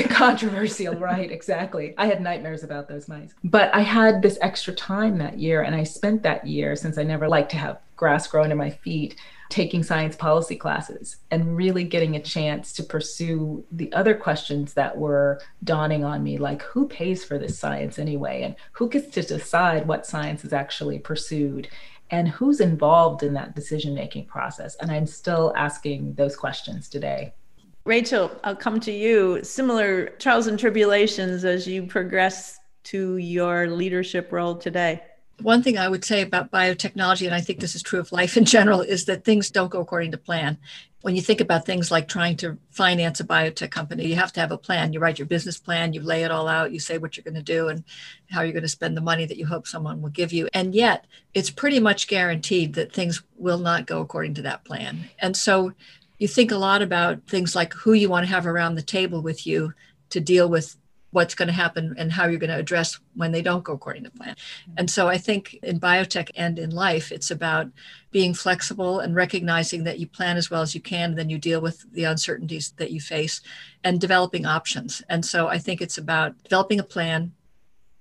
Controversial, 0.09 0.95
right? 0.95 1.31
Exactly. 1.31 1.93
I 1.99 2.07
had 2.07 2.19
nightmares 2.19 2.63
about 2.63 2.87
those 2.87 3.07
mice. 3.07 3.35
But 3.43 3.71
I 3.75 3.81
had 3.81 4.23
this 4.23 4.39
extra 4.41 4.73
time 4.73 5.19
that 5.19 5.37
year, 5.37 5.61
and 5.61 5.75
I 5.75 5.83
spent 5.83 6.23
that 6.23 6.47
year, 6.47 6.75
since 6.75 6.97
I 6.97 7.03
never 7.03 7.29
liked 7.29 7.51
to 7.51 7.57
have 7.57 7.77
grass 7.95 8.25
grow 8.25 8.41
under 8.41 8.55
my 8.55 8.71
feet, 8.71 9.15
taking 9.49 9.83
science 9.83 10.15
policy 10.15 10.55
classes 10.55 11.17
and 11.31 11.57
really 11.57 11.83
getting 11.83 12.15
a 12.15 12.21
chance 12.21 12.71
to 12.71 12.83
pursue 12.83 13.63
the 13.71 13.91
other 13.93 14.13
questions 14.13 14.73
that 14.73 14.95
were 14.95 15.41
dawning 15.63 16.05
on 16.05 16.23
me 16.23 16.37
like 16.37 16.61
who 16.61 16.87
pays 16.87 17.25
for 17.25 17.39
this 17.39 17.57
science 17.57 17.97
anyway 17.97 18.43
and 18.43 18.55
who 18.73 18.87
gets 18.87 19.11
to 19.11 19.23
decide 19.23 19.87
what 19.87 20.05
science 20.05 20.45
is 20.45 20.53
actually 20.53 20.99
pursued 20.99 21.67
and 22.11 22.27
who's 22.27 22.59
involved 22.59 23.23
in 23.23 23.33
that 23.33 23.55
decision 23.55 23.93
making 23.93 24.25
process? 24.25 24.75
And 24.77 24.91
i'm 24.91 25.05
still 25.05 25.53
asking 25.55 26.13
those 26.15 26.35
questions 26.35 26.89
today. 26.89 27.33
Rachel 27.85 28.31
i'll 28.43 28.55
come 28.55 28.79
to 28.81 28.91
you. 28.91 29.43
Similar 29.43 30.07
trials 30.19 30.47
and 30.47 30.59
tribulations 30.59 31.45
as 31.45 31.67
you 31.67 31.85
progress 31.85 32.59
to 32.83 33.17
your 33.17 33.67
leadership 33.67 34.31
role 34.31 34.55
today 34.55 35.01
one 35.41 35.63
thing 35.63 35.77
I 35.77 35.88
would 35.88 36.05
say 36.05 36.22
about 36.22 36.51
biotechnology, 36.51 37.25
and 37.25 37.36
I 37.36 37.41
think 37.41 37.60
this 37.60 37.75
is 37.75 37.84
true 37.84 38.00
of 38.00 38.12
life 38.12 38.38
in 38.38 38.46
general, 38.46 38.81
is 38.81 39.05
that 39.05 39.24
things 39.24 39.50
don't 39.50 39.72
go 39.72 39.81
according 39.81 40.12
to 40.12 40.17
plan. 40.17 40.58
When 41.01 41.15
you 41.15 41.22
think 41.22 41.39
about 41.39 41.65
things 41.65 41.91
like 41.91 42.08
trying 42.08 42.36
to 42.38 42.58
finance 42.72 43.22
a 43.22 43.24
biotech 43.24 43.72
company, 43.72 44.05
you 44.08 44.15
have 44.15 44.34
to 44.34 44.41
have 44.41 44.51
a 44.51 44.58
plan. 44.58 44.91
You 44.91 45.00
write 45.00 45.17
your 45.17 45.27
business 45.27 45.58
plan, 45.58 45.93
you 45.93 46.01
lay 46.01 46.24
it 46.24 46.31
all 46.31 46.48
out, 46.48 46.74
you 46.74 46.79
say 46.79 46.98
what 46.98 47.15
you're 47.15 47.24
going 47.24 47.36
to 47.36 47.41
do 47.41 47.69
and 47.69 47.86
how 48.29 48.41
you're 48.41 48.51
going 48.51 48.63
to 48.63 48.69
spend 48.69 48.98
the 48.98 49.01
money 49.01 49.25
that 49.25 49.38
you 49.38 49.46
hope 49.46 49.65
someone 49.65 50.01
will 50.01 50.10
give 50.10 50.34
you. 50.34 50.50
And 50.53 50.75
yet, 50.75 51.08
it's 51.34 51.50
pretty 51.50 51.79
much 51.79 52.08
guaranteed 52.08 52.74
that 52.74 52.91
things 52.91 53.24
will 53.38 53.60
not 53.60 53.88
go 53.88 54.01
according 54.01 54.34
to 54.36 54.41
that 54.41 54.65
plan. 54.65 55.10
And 55.19 55.38
so 55.38 55.74
you 56.17 56.27
think 56.27 56.51
a 56.51 56.58
lot 56.58 56.81
about 56.81 57.25
things 57.27 57.55
like 57.55 57.74
who 57.74 57.93
you 57.93 58.10
want 58.10 58.27
to 58.27 58.34
have 58.34 58.46
around 58.46 58.75
the 58.75 58.81
table 58.81 59.22
with 59.22 59.48
you 59.48 59.74
to 60.10 60.19
deal 60.19 60.50
with 60.50 60.75
what's 61.11 61.33
going 61.33 61.47
to 61.47 61.53
happen 61.53 61.95
and 61.97 62.11
how 62.11 62.27
you're 62.27 62.39
going 62.39 62.51
to 62.51 62.55
address 62.55 62.99
when 63.15 63.31
they 63.31 63.41
don't 63.41 63.63
go 63.63 63.73
according 63.73 64.03
to 64.03 64.11
plan. 64.11 64.35
And 64.77 64.89
so 64.89 65.07
I 65.07 65.17
think 65.17 65.55
in 65.63 65.79
biotech 65.79 66.29
and 66.35 66.59
in 66.59 66.69
life, 66.69 67.11
it's 67.11 67.31
about 67.31 67.67
being 68.11 68.33
flexible 68.33 68.99
and 68.99 69.15
recognizing 69.15 69.83
that 69.85 69.99
you 69.99 70.07
plan 70.07 70.37
as 70.37 70.51
well 70.51 70.61
as 70.61 70.75
you 70.75 70.81
can, 70.81 71.11
and 71.11 71.19
then 71.19 71.29
you 71.29 71.37
deal 71.37 71.61
with 71.61 71.91
the 71.91 72.03
uncertainties 72.03 72.73
that 72.77 72.91
you 72.91 73.01
face 73.01 73.41
and 73.83 73.99
developing 73.99 74.45
options. 74.45 75.01
And 75.09 75.25
so 75.25 75.47
I 75.47 75.57
think 75.57 75.81
it's 75.81 75.97
about 75.97 76.41
developing 76.43 76.79
a 76.79 76.83
plan 76.83 77.33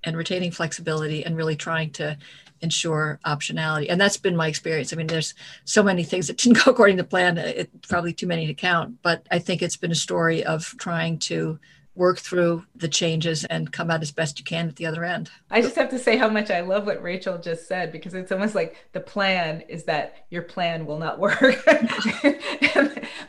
and 0.04 0.16
retaining 0.16 0.50
flexibility 0.50 1.24
and 1.24 1.36
really 1.36 1.56
trying 1.56 1.90
to 1.90 2.16
ensure 2.60 3.20
optionality. 3.24 3.86
And 3.88 4.00
that's 4.00 4.16
been 4.16 4.36
my 4.36 4.48
experience. 4.48 4.92
I 4.92 4.96
mean, 4.96 5.06
there's 5.06 5.34
so 5.64 5.82
many 5.82 6.02
things 6.04 6.26
that 6.26 6.38
didn't 6.38 6.58
go 6.64 6.72
according 6.72 6.96
to 6.98 7.04
plan, 7.04 7.38
it's 7.38 7.88
probably 7.88 8.12
too 8.12 8.26
many 8.26 8.46
to 8.46 8.54
count, 8.54 8.98
but 9.02 9.26
I 9.30 9.38
think 9.38 9.62
it's 9.62 9.76
been 9.76 9.92
a 9.92 9.96
story 9.96 10.44
of 10.44 10.74
trying 10.78 11.18
to 11.20 11.58
work 11.98 12.18
through 12.18 12.64
the 12.76 12.88
changes 12.88 13.44
and 13.46 13.72
come 13.72 13.90
out 13.90 14.00
as 14.00 14.12
best 14.12 14.38
you 14.38 14.44
can 14.44 14.68
at 14.68 14.76
the 14.76 14.86
other 14.86 15.04
end. 15.04 15.30
I 15.50 15.60
just 15.60 15.74
have 15.74 15.90
to 15.90 15.98
say 15.98 16.16
how 16.16 16.28
much 16.28 16.50
I 16.50 16.60
love 16.60 16.86
what 16.86 17.02
Rachel 17.02 17.36
just 17.38 17.66
said 17.66 17.90
because 17.90 18.14
it's 18.14 18.30
almost 18.30 18.54
like 18.54 18.76
the 18.92 19.00
plan 19.00 19.62
is 19.68 19.84
that 19.84 20.24
your 20.30 20.42
plan 20.42 20.86
will 20.86 20.98
not 20.98 21.18
work. 21.18 21.40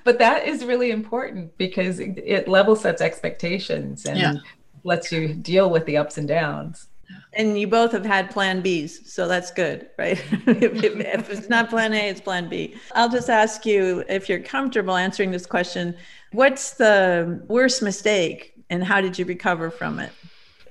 but 0.04 0.20
that 0.20 0.48
is 0.48 0.64
really 0.64 0.92
important 0.92 1.58
because 1.58 2.00
it 2.00 2.48
level 2.48 2.76
sets 2.76 3.02
expectations 3.02 4.06
and 4.06 4.20
yeah. 4.20 4.34
lets 4.84 5.12
you 5.12 5.34
deal 5.34 5.70
with 5.72 5.86
the 5.86 5.98
ups 5.98 6.20
and 6.20 6.28
downs. 6.28 6.88
And 7.34 7.60
you 7.60 7.68
both 7.68 7.92
have 7.92 8.06
had 8.06 8.30
plan 8.30 8.62
Bs, 8.62 9.08
so 9.08 9.28
that's 9.28 9.50
good, 9.50 9.90
right? 9.98 10.24
if, 10.48 10.84
if, 10.84 10.96
if 10.96 11.30
it's 11.32 11.50
not 11.50 11.70
plan 11.70 11.94
A, 11.94 12.10
it's 12.10 12.22
plan 12.22 12.48
B. 12.48 12.76
I'll 12.94 13.10
just 13.10 13.30
ask 13.30 13.66
you 13.66 14.04
if 14.08 14.30
you're 14.30 14.42
comfortable 14.42 14.96
answering 14.96 15.32
this 15.32 15.48
question. 15.48 15.96
What's 16.34 16.72
the 16.72 17.44
worst 17.48 17.82
mistake 17.82 18.59
and 18.70 18.84
how 18.84 19.02
did 19.02 19.18
you 19.18 19.26
recover 19.26 19.72
from 19.72 20.00
it? 20.00 20.12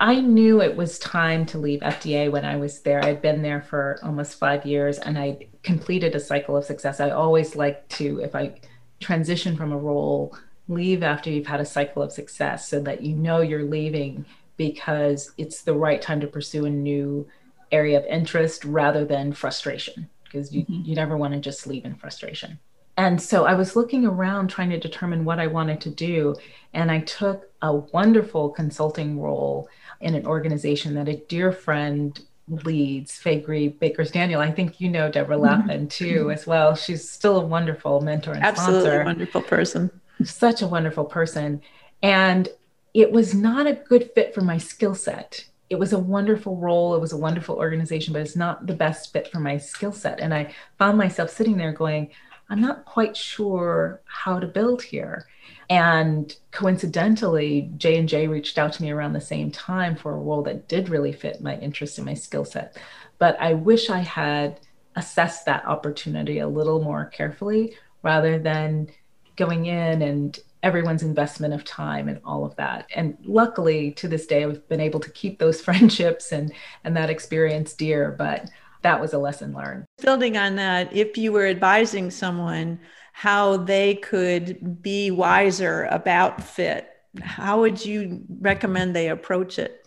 I 0.00 0.20
knew 0.20 0.62
it 0.62 0.76
was 0.76 0.98
time 1.00 1.44
to 1.46 1.58
leave 1.58 1.80
FDA 1.80 2.30
when 2.30 2.44
I 2.44 2.56
was 2.56 2.80
there. 2.80 3.04
I'd 3.04 3.20
been 3.20 3.42
there 3.42 3.62
for 3.62 3.98
almost 4.02 4.38
five 4.38 4.64
years 4.64 4.98
and 4.98 5.18
I 5.18 5.48
completed 5.64 6.14
a 6.14 6.20
cycle 6.20 6.56
of 6.56 6.64
success. 6.64 7.00
I 7.00 7.10
always 7.10 7.56
like 7.56 7.88
to, 7.90 8.20
if 8.20 8.36
I 8.36 8.60
transition 9.00 9.56
from 9.56 9.72
a 9.72 9.78
role, 9.78 10.36
leave 10.68 11.02
after 11.02 11.30
you've 11.30 11.46
had 11.46 11.60
a 11.60 11.64
cycle 11.64 12.02
of 12.02 12.12
success 12.12 12.68
so 12.68 12.80
that 12.80 13.02
you 13.02 13.16
know 13.16 13.40
you're 13.40 13.64
leaving 13.64 14.24
because 14.56 15.32
it's 15.36 15.62
the 15.62 15.74
right 15.74 16.00
time 16.00 16.20
to 16.20 16.26
pursue 16.26 16.66
a 16.66 16.70
new 16.70 17.26
area 17.72 17.98
of 17.98 18.04
interest 18.06 18.64
rather 18.64 19.04
than 19.04 19.32
frustration 19.32 20.08
because 20.24 20.54
you, 20.54 20.62
mm-hmm. 20.62 20.82
you 20.84 20.94
never 20.94 21.16
want 21.16 21.34
to 21.34 21.40
just 21.40 21.66
leave 21.66 21.84
in 21.84 21.94
frustration. 21.94 22.58
And 22.98 23.22
so 23.22 23.46
I 23.46 23.54
was 23.54 23.76
looking 23.76 24.04
around 24.04 24.48
trying 24.48 24.70
to 24.70 24.78
determine 24.78 25.24
what 25.24 25.38
I 25.38 25.46
wanted 25.46 25.80
to 25.82 25.90
do. 25.90 26.34
And 26.74 26.90
I 26.90 26.98
took 27.00 27.48
a 27.62 27.72
wonderful 27.72 28.50
consulting 28.50 29.20
role 29.20 29.68
in 30.00 30.16
an 30.16 30.26
organization 30.26 30.94
that 30.96 31.08
a 31.08 31.16
dear 31.16 31.52
friend 31.52 32.20
leads, 32.48 33.12
Faegre 33.12 33.78
Baker 33.78 34.02
Daniels. 34.02 34.42
I 34.42 34.50
think 34.50 34.80
you 34.80 34.88
know 34.88 35.08
Deborah 35.08 35.36
mm-hmm. 35.36 35.44
Lappin 35.44 35.88
too, 35.88 36.32
as 36.32 36.44
well. 36.44 36.74
She's 36.74 37.08
still 37.08 37.40
a 37.40 37.46
wonderful 37.46 38.00
mentor 38.00 38.32
and 38.32 38.42
Absolutely 38.42 38.80
sponsor. 38.80 39.04
wonderful 39.04 39.42
person. 39.42 40.00
Such 40.24 40.62
a 40.62 40.66
wonderful 40.66 41.04
person. 41.04 41.62
And 42.02 42.48
it 42.94 43.12
was 43.12 43.32
not 43.32 43.68
a 43.68 43.74
good 43.74 44.10
fit 44.12 44.34
for 44.34 44.40
my 44.40 44.58
skill 44.58 44.96
set. 44.96 45.44
It 45.70 45.78
was 45.78 45.92
a 45.92 45.98
wonderful 45.98 46.56
role. 46.56 46.96
It 46.96 47.00
was 47.00 47.12
a 47.12 47.16
wonderful 47.16 47.56
organization, 47.56 48.12
but 48.12 48.22
it's 48.22 48.34
not 48.34 48.66
the 48.66 48.74
best 48.74 49.12
fit 49.12 49.30
for 49.30 49.38
my 49.38 49.56
skill 49.58 49.92
set. 49.92 50.18
And 50.18 50.34
I 50.34 50.52
found 50.78 50.98
myself 50.98 51.30
sitting 51.30 51.56
there 51.58 51.72
going, 51.72 52.10
I'm 52.50 52.60
not 52.60 52.84
quite 52.84 53.16
sure 53.16 54.00
how 54.06 54.38
to 54.38 54.46
build 54.46 54.82
here. 54.82 55.26
And 55.70 56.34
coincidentally, 56.50 57.70
J 57.76 57.98
and 57.98 58.08
J 58.08 58.26
reached 58.26 58.58
out 58.58 58.72
to 58.74 58.82
me 58.82 58.90
around 58.90 59.12
the 59.12 59.20
same 59.20 59.50
time 59.50 59.96
for 59.96 60.12
a 60.12 60.18
role 60.18 60.42
that 60.44 60.68
did 60.68 60.88
really 60.88 61.12
fit 61.12 61.42
my 61.42 61.58
interest 61.58 61.98
and 61.98 62.06
my 62.06 62.14
skill 62.14 62.44
set. 62.44 62.76
But 63.18 63.38
I 63.40 63.54
wish 63.54 63.90
I 63.90 63.98
had 63.98 64.60
assessed 64.96 65.44
that 65.46 65.66
opportunity 65.66 66.38
a 66.38 66.48
little 66.48 66.82
more 66.82 67.06
carefully 67.06 67.74
rather 68.02 68.38
than 68.38 68.88
going 69.36 69.66
in 69.66 70.02
and 70.02 70.38
everyone's 70.62 71.02
investment 71.02 71.54
of 71.54 71.64
time 71.64 72.08
and 72.08 72.20
all 72.24 72.44
of 72.44 72.56
that. 72.56 72.86
And 72.94 73.16
luckily 73.24 73.92
to 73.92 74.08
this 74.08 74.26
day 74.26 74.42
I've 74.42 74.68
been 74.68 74.80
able 74.80 75.00
to 75.00 75.10
keep 75.10 75.38
those 75.38 75.60
friendships 75.66 76.32
and 76.32 76.52
and 76.84 76.96
that 76.96 77.10
experience 77.10 77.74
dear, 77.74 78.10
but 78.10 78.48
that 78.82 79.00
was 79.00 79.12
a 79.12 79.18
lesson 79.18 79.52
learned. 79.52 79.85
Building 80.00 80.37
on 80.37 80.56
that, 80.56 80.94
if 80.94 81.16
you 81.16 81.32
were 81.32 81.47
advising 81.47 82.11
someone 82.11 82.80
how 83.12 83.56
they 83.56 83.97
could 83.97 84.80
be 84.82 85.11
wiser 85.11 85.88
about 85.90 86.42
fit, 86.42 86.88
how 87.20 87.61
would 87.61 87.85
you 87.85 88.23
recommend 88.40 88.94
they 88.94 89.08
approach 89.08 89.58
it? 89.58 89.87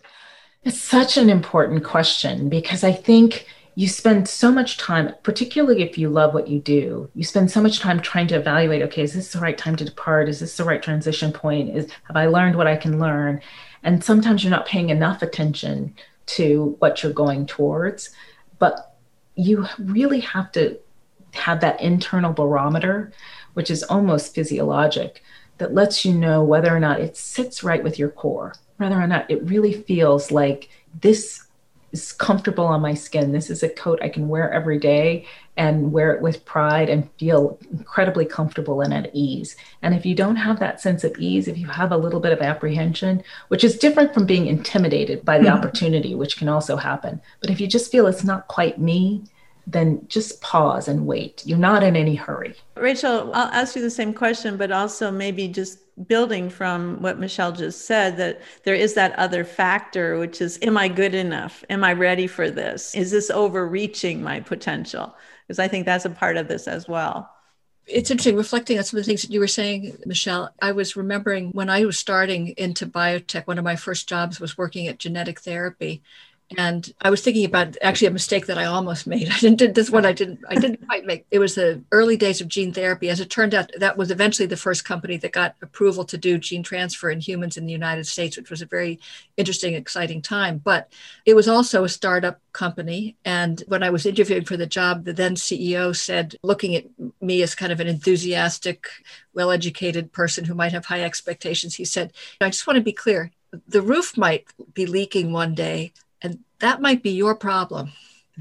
It's 0.64 0.80
such 0.80 1.16
an 1.16 1.30
important 1.30 1.82
question 1.82 2.48
because 2.48 2.84
I 2.84 2.92
think 2.92 3.46
you 3.74 3.88
spend 3.88 4.28
so 4.28 4.52
much 4.52 4.76
time, 4.76 5.14
particularly 5.22 5.82
if 5.82 5.96
you 5.96 6.10
love 6.10 6.34
what 6.34 6.48
you 6.48 6.60
do, 6.60 7.10
you 7.14 7.24
spend 7.24 7.50
so 7.50 7.62
much 7.62 7.80
time 7.80 8.00
trying 8.00 8.26
to 8.28 8.36
evaluate 8.36 8.82
okay, 8.82 9.02
is 9.02 9.14
this 9.14 9.32
the 9.32 9.40
right 9.40 9.56
time 9.56 9.76
to 9.76 9.84
depart? 9.84 10.28
Is 10.28 10.40
this 10.40 10.56
the 10.56 10.64
right 10.64 10.82
transition 10.82 11.32
point? 11.32 11.74
Is 11.74 11.90
have 12.04 12.16
I 12.16 12.26
learned 12.26 12.56
what 12.56 12.66
I 12.66 12.76
can 12.76 12.98
learn? 12.98 13.40
And 13.82 14.04
sometimes 14.04 14.44
you're 14.44 14.50
not 14.50 14.66
paying 14.66 14.90
enough 14.90 15.22
attention 15.22 15.94
to 16.26 16.76
what 16.78 17.02
you're 17.02 17.12
going 17.12 17.46
towards 17.46 18.10
but 18.62 18.94
you 19.34 19.66
really 19.76 20.20
have 20.20 20.52
to 20.52 20.78
have 21.32 21.60
that 21.62 21.80
internal 21.80 22.32
barometer, 22.32 23.10
which 23.54 23.72
is 23.72 23.82
almost 23.82 24.36
physiologic, 24.36 25.20
that 25.58 25.74
lets 25.74 26.04
you 26.04 26.14
know 26.14 26.44
whether 26.44 26.72
or 26.72 26.78
not 26.78 27.00
it 27.00 27.16
sits 27.16 27.64
right 27.64 27.82
with 27.82 27.98
your 27.98 28.10
core, 28.10 28.54
whether 28.76 28.94
or 28.94 29.08
not 29.08 29.28
it 29.28 29.42
really 29.42 29.72
feels 29.72 30.30
like 30.30 30.68
this 31.00 31.44
is 31.90 32.12
comfortable 32.12 32.64
on 32.64 32.80
my 32.80 32.94
skin. 32.94 33.32
This 33.32 33.50
is 33.50 33.64
a 33.64 33.68
coat 33.68 33.98
I 34.00 34.08
can 34.08 34.28
wear 34.28 34.52
every 34.52 34.78
day 34.78 35.26
and 35.56 35.92
wear 35.92 36.14
it 36.14 36.22
with 36.22 36.44
pride 36.44 36.88
and 36.88 37.10
feel 37.18 37.58
incredibly 37.70 38.24
comfortable 38.24 38.80
and 38.80 38.94
at 38.94 39.10
ease. 39.12 39.54
And 39.82 39.94
if 39.94 40.06
you 40.06 40.14
don't 40.14 40.36
have 40.36 40.58
that 40.60 40.80
sense 40.80 41.04
of 41.04 41.16
ease, 41.18 41.46
if 41.46 41.58
you 41.58 41.66
have 41.66 41.92
a 41.92 41.96
little 41.96 42.20
bit 42.20 42.32
of 42.32 42.40
apprehension, 42.40 43.22
which 43.48 43.62
is 43.62 43.78
different 43.78 44.14
from 44.14 44.24
being 44.24 44.46
intimidated 44.46 45.24
by 45.24 45.38
the 45.38 45.44
mm-hmm. 45.44 45.58
opportunity, 45.58 46.14
which 46.14 46.38
can 46.38 46.48
also 46.48 46.76
happen, 46.76 47.20
but 47.40 47.50
if 47.50 47.60
you 47.60 47.66
just 47.66 47.92
feel 47.92 48.06
it's 48.06 48.24
not 48.24 48.48
quite 48.48 48.78
me, 48.78 49.24
then 49.66 50.04
just 50.08 50.40
pause 50.40 50.88
and 50.88 51.06
wait. 51.06 51.42
You're 51.46 51.58
not 51.58 51.82
in 51.82 51.96
any 51.96 52.14
hurry. 52.14 52.54
Rachel, 52.76 53.32
I'll 53.34 53.52
ask 53.52 53.76
you 53.76 53.82
the 53.82 53.90
same 53.90 54.12
question, 54.12 54.56
but 54.56 54.72
also 54.72 55.10
maybe 55.10 55.48
just 55.48 55.78
building 56.08 56.48
from 56.48 57.00
what 57.00 57.18
Michelle 57.18 57.52
just 57.52 57.86
said 57.86 58.16
that 58.16 58.40
there 58.64 58.74
is 58.74 58.94
that 58.94 59.16
other 59.18 59.44
factor, 59.44 60.18
which 60.18 60.40
is, 60.40 60.58
am 60.62 60.76
I 60.76 60.88
good 60.88 61.14
enough? 61.14 61.64
Am 61.70 61.84
I 61.84 61.92
ready 61.92 62.26
for 62.26 62.50
this? 62.50 62.94
Is 62.94 63.10
this 63.10 63.30
overreaching 63.30 64.22
my 64.22 64.40
potential? 64.40 65.14
Because 65.46 65.58
I 65.58 65.68
think 65.68 65.86
that's 65.86 66.04
a 66.04 66.10
part 66.10 66.36
of 66.36 66.48
this 66.48 66.66
as 66.66 66.88
well. 66.88 67.30
It's 67.86 68.10
interesting 68.10 68.36
reflecting 68.36 68.78
on 68.78 68.84
some 68.84 68.98
of 68.98 69.04
the 69.04 69.08
things 69.08 69.22
that 69.22 69.32
you 69.32 69.40
were 69.40 69.48
saying, 69.48 69.96
Michelle. 70.06 70.54
I 70.62 70.72
was 70.72 70.96
remembering 70.96 71.50
when 71.50 71.68
I 71.68 71.84
was 71.84 71.98
starting 71.98 72.54
into 72.56 72.86
biotech, 72.86 73.46
one 73.46 73.58
of 73.58 73.64
my 73.64 73.76
first 73.76 74.08
jobs 74.08 74.40
was 74.40 74.56
working 74.56 74.86
at 74.86 74.98
genetic 74.98 75.40
therapy 75.40 76.02
and 76.58 76.92
I 77.00 77.10
was 77.10 77.22
thinking 77.22 77.44
about 77.44 77.76
actually 77.82 78.08
a 78.08 78.12
mistake 78.12 78.46
that 78.46 78.58
I 78.58 78.64
almost 78.64 79.06
made. 79.06 79.28
I 79.32 79.38
didn't 79.38 79.58
did 79.58 79.74
this 79.74 79.90
one 79.90 80.06
I 80.06 80.12
didn't 80.12 80.40
I 80.48 80.54
didn't 80.54 80.86
quite 80.86 81.04
make. 81.04 81.26
It 81.30 81.38
was 81.38 81.54
the 81.54 81.82
early 81.92 82.16
days 82.16 82.40
of 82.40 82.48
gene 82.48 82.72
therapy. 82.72 83.08
As 83.08 83.20
it 83.20 83.30
turned 83.30 83.54
out, 83.54 83.70
that 83.78 83.96
was 83.96 84.10
eventually 84.10 84.46
the 84.46 84.56
first 84.56 84.84
company 84.84 85.16
that 85.18 85.32
got 85.32 85.56
approval 85.62 86.04
to 86.06 86.18
do 86.18 86.38
gene 86.38 86.62
transfer 86.62 87.10
in 87.10 87.20
humans 87.20 87.56
in 87.56 87.66
the 87.66 87.72
United 87.72 88.06
States, 88.06 88.36
which 88.36 88.50
was 88.50 88.62
a 88.62 88.66
very 88.66 89.00
interesting, 89.36 89.74
exciting 89.74 90.22
time. 90.22 90.58
But 90.58 90.92
it 91.26 91.34
was 91.34 91.48
also 91.48 91.84
a 91.84 91.88
startup 91.88 92.40
company. 92.52 93.16
And 93.24 93.62
when 93.66 93.82
I 93.82 93.90
was 93.90 94.06
interviewing 94.06 94.44
for 94.44 94.56
the 94.56 94.66
job, 94.66 95.04
the 95.04 95.12
then 95.12 95.34
CEO 95.34 95.94
said, 95.96 96.36
looking 96.42 96.76
at 96.76 96.84
me 97.20 97.42
as 97.42 97.54
kind 97.54 97.72
of 97.72 97.80
an 97.80 97.88
enthusiastic, 97.88 98.86
well-educated 99.34 100.12
person 100.12 100.44
who 100.44 100.54
might 100.54 100.72
have 100.72 100.86
high 100.86 101.02
expectations, 101.02 101.74
he 101.74 101.84
said, 101.84 102.12
I 102.40 102.50
just 102.50 102.66
want 102.66 102.76
to 102.76 102.82
be 102.82 102.92
clear. 102.92 103.30
The 103.68 103.82
roof 103.82 104.16
might 104.16 104.46
be 104.72 104.86
leaking 104.86 105.32
one 105.32 105.54
day, 105.54 105.92
that 106.62 106.80
might 106.80 107.02
be 107.02 107.10
your 107.10 107.34
problem. 107.34 107.92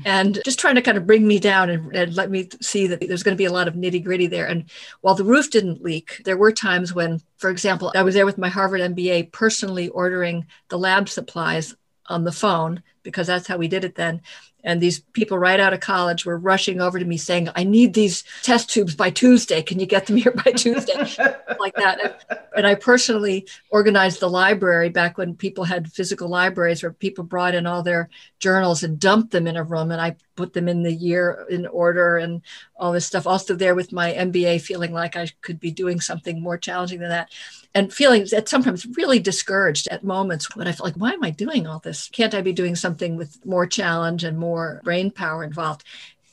And 0.05 0.39
just 0.45 0.59
trying 0.59 0.75
to 0.75 0.81
kind 0.81 0.97
of 0.97 1.05
bring 1.05 1.27
me 1.27 1.37
down 1.37 1.69
and, 1.69 1.93
and 1.93 2.15
let 2.15 2.31
me 2.31 2.47
see 2.61 2.87
that 2.87 3.01
there's 3.01 3.23
going 3.23 3.35
to 3.35 3.41
be 3.41 3.45
a 3.45 3.51
lot 3.51 3.67
of 3.67 3.73
nitty 3.73 4.03
gritty 4.03 4.27
there. 4.27 4.45
And 4.45 4.69
while 5.01 5.15
the 5.15 5.25
roof 5.25 5.51
didn't 5.51 5.83
leak, 5.83 6.21
there 6.23 6.37
were 6.37 6.53
times 6.53 6.93
when, 6.93 7.19
for 7.37 7.49
example, 7.49 7.91
I 7.93 8.03
was 8.03 8.15
there 8.15 8.25
with 8.25 8.37
my 8.37 8.47
Harvard 8.47 8.79
MBA 8.79 9.33
personally 9.33 9.89
ordering 9.89 10.45
the 10.69 10.79
lab 10.79 11.09
supplies 11.09 11.75
on 12.07 12.23
the 12.23 12.31
phone 12.31 12.81
because 13.03 13.27
that's 13.27 13.47
how 13.47 13.57
we 13.57 13.67
did 13.67 13.83
it 13.83 13.95
then. 13.95 14.21
And 14.63 14.79
these 14.79 14.99
people 14.99 15.37
right 15.37 15.59
out 15.59 15.73
of 15.73 15.79
college 15.79 16.25
were 16.25 16.37
rushing 16.37 16.81
over 16.81 16.99
to 16.99 17.05
me 17.05 17.17
saying, 17.17 17.49
I 17.55 17.63
need 17.63 17.93
these 17.93 18.23
test 18.43 18.69
tubes 18.69 18.95
by 18.95 19.09
Tuesday. 19.09 19.61
Can 19.61 19.79
you 19.79 19.85
get 19.85 20.05
them 20.05 20.17
here 20.17 20.31
by 20.31 20.51
Tuesday? 20.51 20.93
like 21.59 21.75
that. 21.75 21.99
And, 22.29 22.39
and, 22.57 22.67
I 22.67 22.75
personally 22.75 23.47
organized 23.71 24.19
the 24.19 24.29
library 24.29 24.89
back 24.89 25.17
when 25.17 25.35
people 25.35 25.63
had 25.63 25.91
physical 25.91 26.29
libraries 26.29 26.83
where 26.83 26.93
people 26.93 27.23
brought 27.23 27.55
in 27.55 27.65
all 27.65 27.81
their 27.81 28.09
journals 28.39 28.83
and 28.83 28.99
dumped 28.99 29.31
them 29.31 29.47
in 29.47 29.57
a 29.57 29.63
room. 29.63 29.91
And 29.91 30.01
I 30.01 30.15
put 30.35 30.53
them 30.53 30.67
in 30.67 30.83
the 30.83 30.93
year 30.93 31.45
in 31.49 31.65
order 31.67 32.17
and 32.17 32.41
all 32.75 32.91
this 32.91 33.05
stuff. 33.07 33.25
Also, 33.25 33.55
there 33.55 33.75
with 33.75 33.91
my 33.91 34.13
MBA, 34.13 34.61
feeling 34.61 34.93
like 34.93 35.15
I 35.15 35.27
could 35.41 35.59
be 35.59 35.71
doing 35.71 35.99
something 35.99 36.41
more 36.41 36.57
challenging 36.57 36.99
than 36.99 37.09
that 37.09 37.31
and 37.73 37.93
feeling 37.93 38.25
that 38.31 38.49
sometimes 38.49 38.85
really 38.97 39.19
discouraged 39.19 39.87
at 39.89 40.03
moments 40.03 40.55
when 40.55 40.67
I 40.67 40.71
felt 40.71 40.87
like, 40.87 40.95
why 40.95 41.13
am 41.13 41.23
I 41.23 41.29
doing 41.29 41.67
all 41.67 41.79
this? 41.79 42.09
Can't 42.09 42.33
I 42.33 42.41
be 42.41 42.51
doing 42.51 42.75
something 42.75 42.90
with 42.99 43.45
more 43.45 43.65
challenge 43.65 44.23
and 44.23 44.37
more 44.37 44.81
brain 44.83 45.11
power 45.11 45.43
involved? 45.43 45.83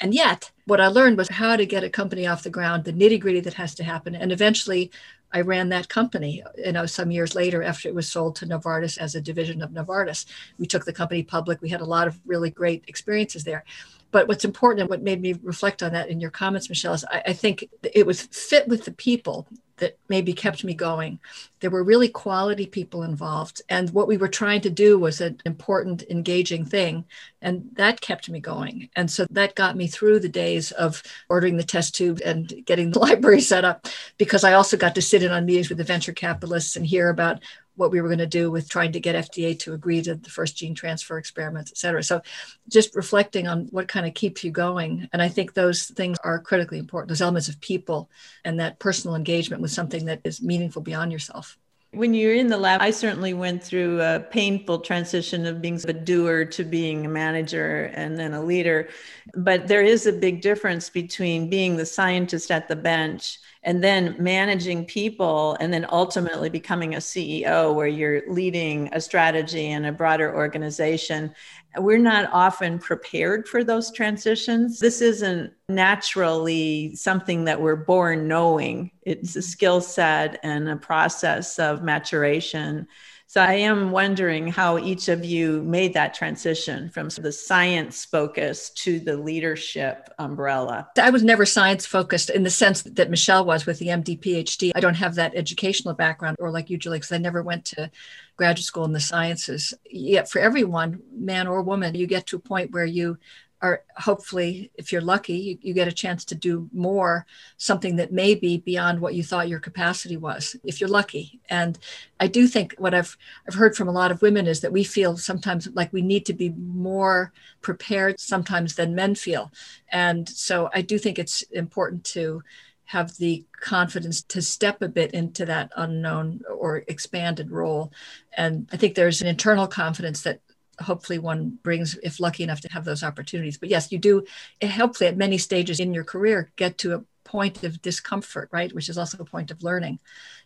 And 0.01 0.15
yet, 0.15 0.51
what 0.67 0.81
I 0.81 0.87
learned 0.87 1.17
was 1.17 1.29
how 1.29 1.57
to 1.57 1.67
get 1.67 1.83
a 1.83 1.91
company 1.91 2.27
off 2.27 2.45
the 2.45 2.51
ground, 2.51 2.85
the 2.85 2.93
nitty 2.93 3.21
gritty 3.21 3.41
that 3.41 3.55
has 3.55 3.75
to 3.77 3.85
happen. 3.85 4.15
And 4.15 4.31
eventually, 4.31 4.91
I 5.33 5.41
ran 5.41 5.69
that 5.69 5.89
company, 5.89 6.43
you 6.57 6.73
know, 6.73 6.87
some 6.87 7.11
years 7.11 7.35
later 7.35 7.63
after 7.63 7.89
it 7.89 7.95
was 7.95 8.11
sold 8.11 8.37
to 8.37 8.47
Novartis 8.47 8.97
as 8.97 9.15
a 9.15 9.21
division 9.21 9.61
of 9.61 9.71
Novartis. 9.71 10.25
We 10.59 10.67
took 10.67 10.85
the 10.85 10.93
company 10.93 11.23
public. 11.23 11.61
We 11.61 11.69
had 11.69 11.81
a 11.81 11.87
lot 11.87 12.07
of 12.07 12.19
really 12.25 12.51
great 12.51 12.85
experiences 12.87 13.45
there. 13.45 13.65
But 14.11 14.27
what's 14.27 14.45
important 14.45 14.81
and 14.81 14.91
what 14.91 15.03
made 15.03 15.21
me 15.21 15.35
reflect 15.43 15.83
on 15.83 15.93
that 15.93 16.09
in 16.09 16.21
your 16.21 16.31
comments, 16.31 16.69
Michelle, 16.69 16.95
is 16.95 17.05
I, 17.05 17.23
I 17.27 17.33
think 17.35 17.69
it 17.83 18.07
was 18.07 18.23
fit 18.23 18.69
with 18.69 18.85
the 18.85 18.93
people 18.93 19.47
that 19.79 19.99
maybe 20.09 20.33
kept 20.33 20.65
me 20.65 20.75
going. 20.75 21.19
There 21.61 21.71
were 21.71 21.83
really 21.83 22.09
quality 22.09 22.67
people 22.67 23.03
involved. 23.03 23.63
And 23.69 23.91
what 23.91 24.09
we 24.09 24.17
were 24.17 24.29
trying 24.29 24.61
to 24.63 24.71
do 24.71 24.99
was 24.99 25.21
an 25.21 25.41
important, 25.45 26.05
engaging 26.11 26.65
thing. 26.65 27.05
And 27.43 27.69
that 27.75 28.01
kept 28.01 28.29
me 28.29 28.41
going. 28.41 28.89
And 28.95 29.11
so 29.11 29.27
that 29.31 29.55
got 29.55 29.77
me 29.77 29.87
through 29.87 30.21
the 30.21 30.29
days 30.29 30.71
of 30.73 31.03
ordering 31.29 31.57
the 31.57 31.65
test 31.65 31.95
tube 31.95 32.21
and 32.25 32.65
getting 32.65 32.91
the 32.91 32.99
library 33.09 33.41
set 33.41 33.65
up, 33.65 33.87
because 34.19 34.45
I 34.45 34.53
also 34.55 34.77
got 34.77 34.95
to 34.95 35.03
sit 35.03 35.23
in 35.23 35.33
on 35.33 35.47
meetings 35.47 35.69
with 35.69 35.79
the 35.79 35.85
venture 35.85 36.13
capitalists 36.13 36.77
and 36.77 36.87
hear 36.87 37.09
about 37.09 37.41
what 37.79 37.91
we 37.91 38.01
were 38.01 38.09
going 38.09 38.19
to 38.19 38.27
do 38.27 38.51
with 38.51 38.69
trying 38.69 38.93
to 38.93 39.01
get 39.01 39.31
FDA 39.31 39.59
to 39.61 39.73
agree 39.73 40.03
to 40.03 40.17
the 40.17 40.31
first 40.31 40.57
gene 40.57 40.75
transfer 40.75 41.17
experiments, 41.17 41.71
et 41.71 41.79
cetera. 41.79 42.03
So 42.03 42.21
just 42.69 42.95
reflecting 42.97 43.47
on 43.47 43.69
what 43.71 43.89
kind 43.89 44.07
of 44.07 44.15
keeps 44.15 44.43
you 44.43 44.51
going. 44.51 45.09
And 45.13 45.23
I 45.23 45.29
think 45.29 45.55
those 45.55 45.87
things 45.87 46.19
are 46.25 46.41
critically 46.41 46.79
important, 46.79 47.09
those 47.09 47.23
elements 47.23 47.49
of 47.49 47.61
people 47.61 48.11
and 48.45 48.59
that 48.61 48.79
personal 48.79 49.15
engagement 49.15 49.63
with 49.63 49.71
something 49.71 50.07
that 50.07 50.21
is 50.25 50.43
meaningful 50.43 50.83
beyond 50.83 51.13
yourself. 51.13 51.57
When 51.93 52.13
you're 52.13 52.35
in 52.35 52.49
the 52.49 52.59
lab, 52.59 52.83
I 52.83 52.91
certainly 52.91 53.33
went 53.33 53.65
through 53.65 54.03
a 54.03 54.21
painful 54.21 54.81
transition 54.81 55.47
of 55.47 55.63
being 55.63 55.81
a 55.89 55.93
doer 55.95 56.45
to 56.45 56.65
being 56.65 57.07
a 57.07 57.09
manager 57.09 57.91
and 57.95 58.19
then 58.19 58.35
a 58.35 58.43
leader. 58.43 58.91
But 59.35 59.69
there 59.69 59.83
is 59.83 60.05
a 60.05 60.13
big 60.13 60.43
difference 60.43 60.91
between 60.91 61.49
being 61.49 61.77
the 61.77 61.87
scientist 61.87 62.51
at 62.51 62.69
the 62.69 62.77
bench 62.77 63.39
and 63.69 63.85
then 63.85 64.17
managing 64.19 64.83
people 64.87 65.55
and 65.61 65.71
then 65.75 65.85
ultimately 65.91 66.49
becoming 66.49 66.95
a 66.95 66.99
CEO 66.99 67.75
where 67.75 67.87
you're 67.87 68.23
leading 68.27 68.89
a 68.95 69.01
strategy 69.01 69.67
and 69.67 69.85
a 69.85 69.93
broader 69.93 70.35
organization. 70.35 71.35
We're 71.77 71.99
not 71.99 72.31
often 72.33 72.79
prepared 72.79 73.47
for 73.47 73.63
those 73.63 73.93
transitions. 73.93 74.81
This 74.81 75.03
isn't 75.03 75.53
naturally 75.69 76.95
something 76.95 77.45
that 77.45 77.61
we're 77.61 77.77
born 77.77 78.27
knowing. 78.27 78.91
It's 79.03 79.37
a 79.37 79.43
skill 79.43 79.83
set 79.83 80.41
and 80.43 80.67
a 80.67 80.77
process 80.77 81.59
of 81.59 81.83
maturation 81.83 82.89
so 83.31 83.43
I 83.43 83.53
am 83.53 83.91
wondering 83.91 84.49
how 84.49 84.79
each 84.79 85.09
of 85.09 85.23
you 85.23 85.63
made 85.63 85.93
that 85.93 86.15
transition 86.15 86.89
from 86.89 87.11
the 87.11 87.31
science 87.31 88.07
focus 88.07 88.71
to 88.71 88.99
the 89.01 89.19
leadership 89.19 90.09
umbrella. 90.19 90.89
I 90.99 91.11
was 91.11 91.23
never 91.23 91.45
science 91.45 91.85
focused 91.85 92.31
in 92.31 92.43
the 92.43 92.49
sense 92.49 92.81
that 92.81 93.11
Michelle 93.11 93.45
was 93.45 93.67
with 93.67 93.81
the 93.81 93.89
MD 93.89 94.19
PhD. 94.19 94.73
I 94.75 94.81
don't 94.81 94.95
have 94.95 95.15
that 95.17 95.35
educational 95.35 95.93
background 95.93 96.39
or 96.41 96.51
like 96.51 96.71
you, 96.71 96.79
Julie, 96.79 97.01
because 97.01 97.13
I 97.13 97.19
never 97.19 97.43
went 97.43 97.67
to 97.67 97.91
graduate 98.39 98.65
school 98.65 98.87
in 98.87 98.93
the 98.93 99.01
sciences. 99.01 99.75
Yet 99.91 100.31
for 100.31 100.39
everyone, 100.39 101.03
man 101.13 101.47
or 101.47 101.61
woman, 101.61 101.95
you 101.95 102.07
get 102.07 102.29
to 102.29 102.37
a 102.37 102.41
point 102.41 102.71
where 102.71 102.87
you 102.87 103.19
are 103.61 103.83
hopefully, 103.97 104.71
if 104.75 104.93
you're 104.93 105.01
lucky, 105.01 105.35
you, 105.35 105.59
you, 105.63 105.75
get 105.75 105.89
a 105.89 105.93
chance 105.93 106.25
to 106.27 106.35
do 106.35 106.69
more, 106.73 107.27
something 107.57 107.97
that 107.97 108.13
may 108.13 108.35
be 108.35 108.59
beyond 108.59 109.01
what 109.01 109.15
you 109.15 109.23
thought 109.25 109.49
your 109.49 109.59
capacity 109.59 110.17
was, 110.17 110.55
if 110.63 110.81
you're 110.81 110.89
lucky. 110.89 111.41
And 111.51 111.79
I 112.21 112.29
do 112.29 112.47
think 112.47 112.75
what 112.79 112.95
I've 112.95 113.17
I've 113.49 113.55
heard 113.55 113.77
from 113.77 113.89
a 113.89 113.93
lot 113.93 114.13
of 114.13 114.23
women 114.23 114.47
is 114.47 114.61
that 114.61 114.73
we 114.73 114.85
feel 114.85 115.17
sometimes 115.17 115.69
like 115.75 115.93
we 115.93 116.03
need 116.03 116.25
to 116.27 116.33
be 116.33 116.51
more 116.51 117.33
prepared 117.61 118.21
sometimes 118.21 118.77
than 118.77 118.95
men 118.95 119.15
feel. 119.15 119.51
And 119.91 120.29
so 120.29 120.71
I 120.73 120.83
do 120.83 120.99
think 120.99 121.19
it's 121.19 121.43
important 121.51 122.05
to 122.05 122.43
have 122.85 123.19
the 123.19 123.45
confidence 123.61 124.23
to 124.23 124.41
step 124.41 124.81
a 124.81 124.89
bit 124.89 125.13
into 125.13 125.45
that 125.45 125.71
unknown 125.77 126.41
or 126.51 126.85
expanded 126.89 127.51
role. 127.51 127.93
And 128.35 128.67
I 128.73 128.79
think 128.79 128.95
there's 128.95 129.21
an 129.21 129.27
internal 129.27 129.67
confidence 129.67 130.23
that 130.23 130.41
hopefully 130.81 131.19
one 131.19 131.59
brings 131.63 131.97
if 132.03 132.21
lucky 132.21 132.43
enough 132.43 132.61
to 132.63 132.73
have 132.73 132.85
those 132.85 133.03
opportunities. 133.03 133.59
But 133.59 133.69
yes 133.69 133.93
you 133.93 133.99
do 133.99 134.25
eh, 134.61 134.69
hopefully 134.69 135.09
at 135.09 135.17
many 135.17 135.39
stages 135.39 135.81
in 135.81 135.95
your 135.95 136.05
career 136.05 136.51
get 136.57 136.79
to 136.79 136.95
a 136.95 137.05
point 137.25 137.63
of 137.65 137.83
discomfort 137.83 138.49
right? 138.53 138.75
Which 138.75 138.89
is 138.89 138.99
also 138.99 139.19
a 139.19 139.25
point 139.25 139.51
of 139.51 139.63
learning. 139.63 139.99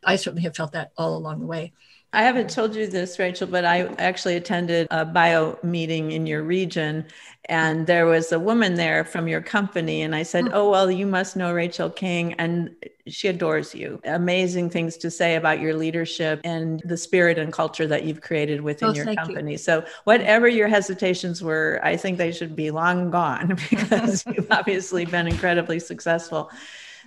I 0.05 0.17
certainly 0.17 0.43
have 0.43 0.57
felt 0.57 0.73
that 0.73 0.93
all 0.97 1.17
along 1.17 1.41
the 1.41 1.47
way 1.47 1.73
I 2.15 2.23
haven't 2.23 2.51
told 2.51 2.75
you 2.75 2.87
this, 2.87 3.19
Rachel, 3.19 3.47
but 3.47 3.65
I 3.65 3.87
actually 3.97 4.37
attended 4.37 4.87
a 4.91 5.05
bio 5.05 5.59
meeting 5.63 6.13
in 6.13 6.27
your 6.27 6.43
region, 6.43 7.07
and 7.47 7.87
there 7.87 8.05
was 8.05 8.33
a 8.33 8.39
woman 8.39 8.75
there 8.75 9.03
from 9.03 9.29
your 9.29 9.41
company. 9.41 10.03
And 10.03 10.15
I 10.15 10.23
said, 10.23 10.45
mm. 10.45 10.51
Oh, 10.53 10.71
well, 10.71 10.91
you 10.91 11.07
must 11.07 11.37
know 11.37 11.55
Rachel 11.55 11.89
King, 11.89 12.35
and 12.35 12.71
she 13.07 13.29
adores 13.29 13.75
you. 13.75 13.99
Amazing 14.05 14.69
things 14.69 14.99
to 14.99 15.11
say 15.11 15.37
about 15.37 15.59
your 15.59 15.75
leadership 15.75 16.43
and 16.45 16.83
the 16.85 16.99
spirit 16.99 17.39
and 17.39 17.51
culture 17.51 17.87
that 17.87 18.05
you've 18.05 18.21
created 18.21 18.61
within 18.61 18.91
oh, 18.91 18.93
your 18.93 19.15
company. 19.15 19.53
You. 19.53 19.59
So, 19.59 19.85
whatever 20.05 20.49
your 20.49 20.69
hesitations 20.69 21.43
were, 21.43 21.81
I 21.83 21.97
think 21.97 22.19
they 22.19 22.31
should 22.31 22.55
be 22.55 22.71
long 22.71 23.11
gone 23.11 23.57
because 23.71 24.23
you've 24.37 24.51
obviously 24.51 25.07
been 25.07 25.27
incredibly 25.27 25.79
successful. 25.79 26.51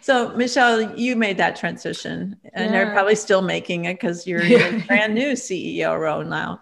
So, 0.06 0.30
Michelle, 0.36 0.96
you 0.96 1.16
made 1.16 1.38
that 1.38 1.56
transition, 1.56 2.36
and 2.54 2.72
yeah. 2.72 2.78
you're 2.78 2.92
probably 2.92 3.16
still 3.16 3.42
making 3.42 3.86
it 3.86 3.96
because 3.96 4.28
you're 4.28 4.42
in 4.42 4.76
a 4.76 4.86
brand 4.86 5.16
new 5.16 5.32
CEO 5.32 6.00
role 6.00 6.24
now. 6.24 6.62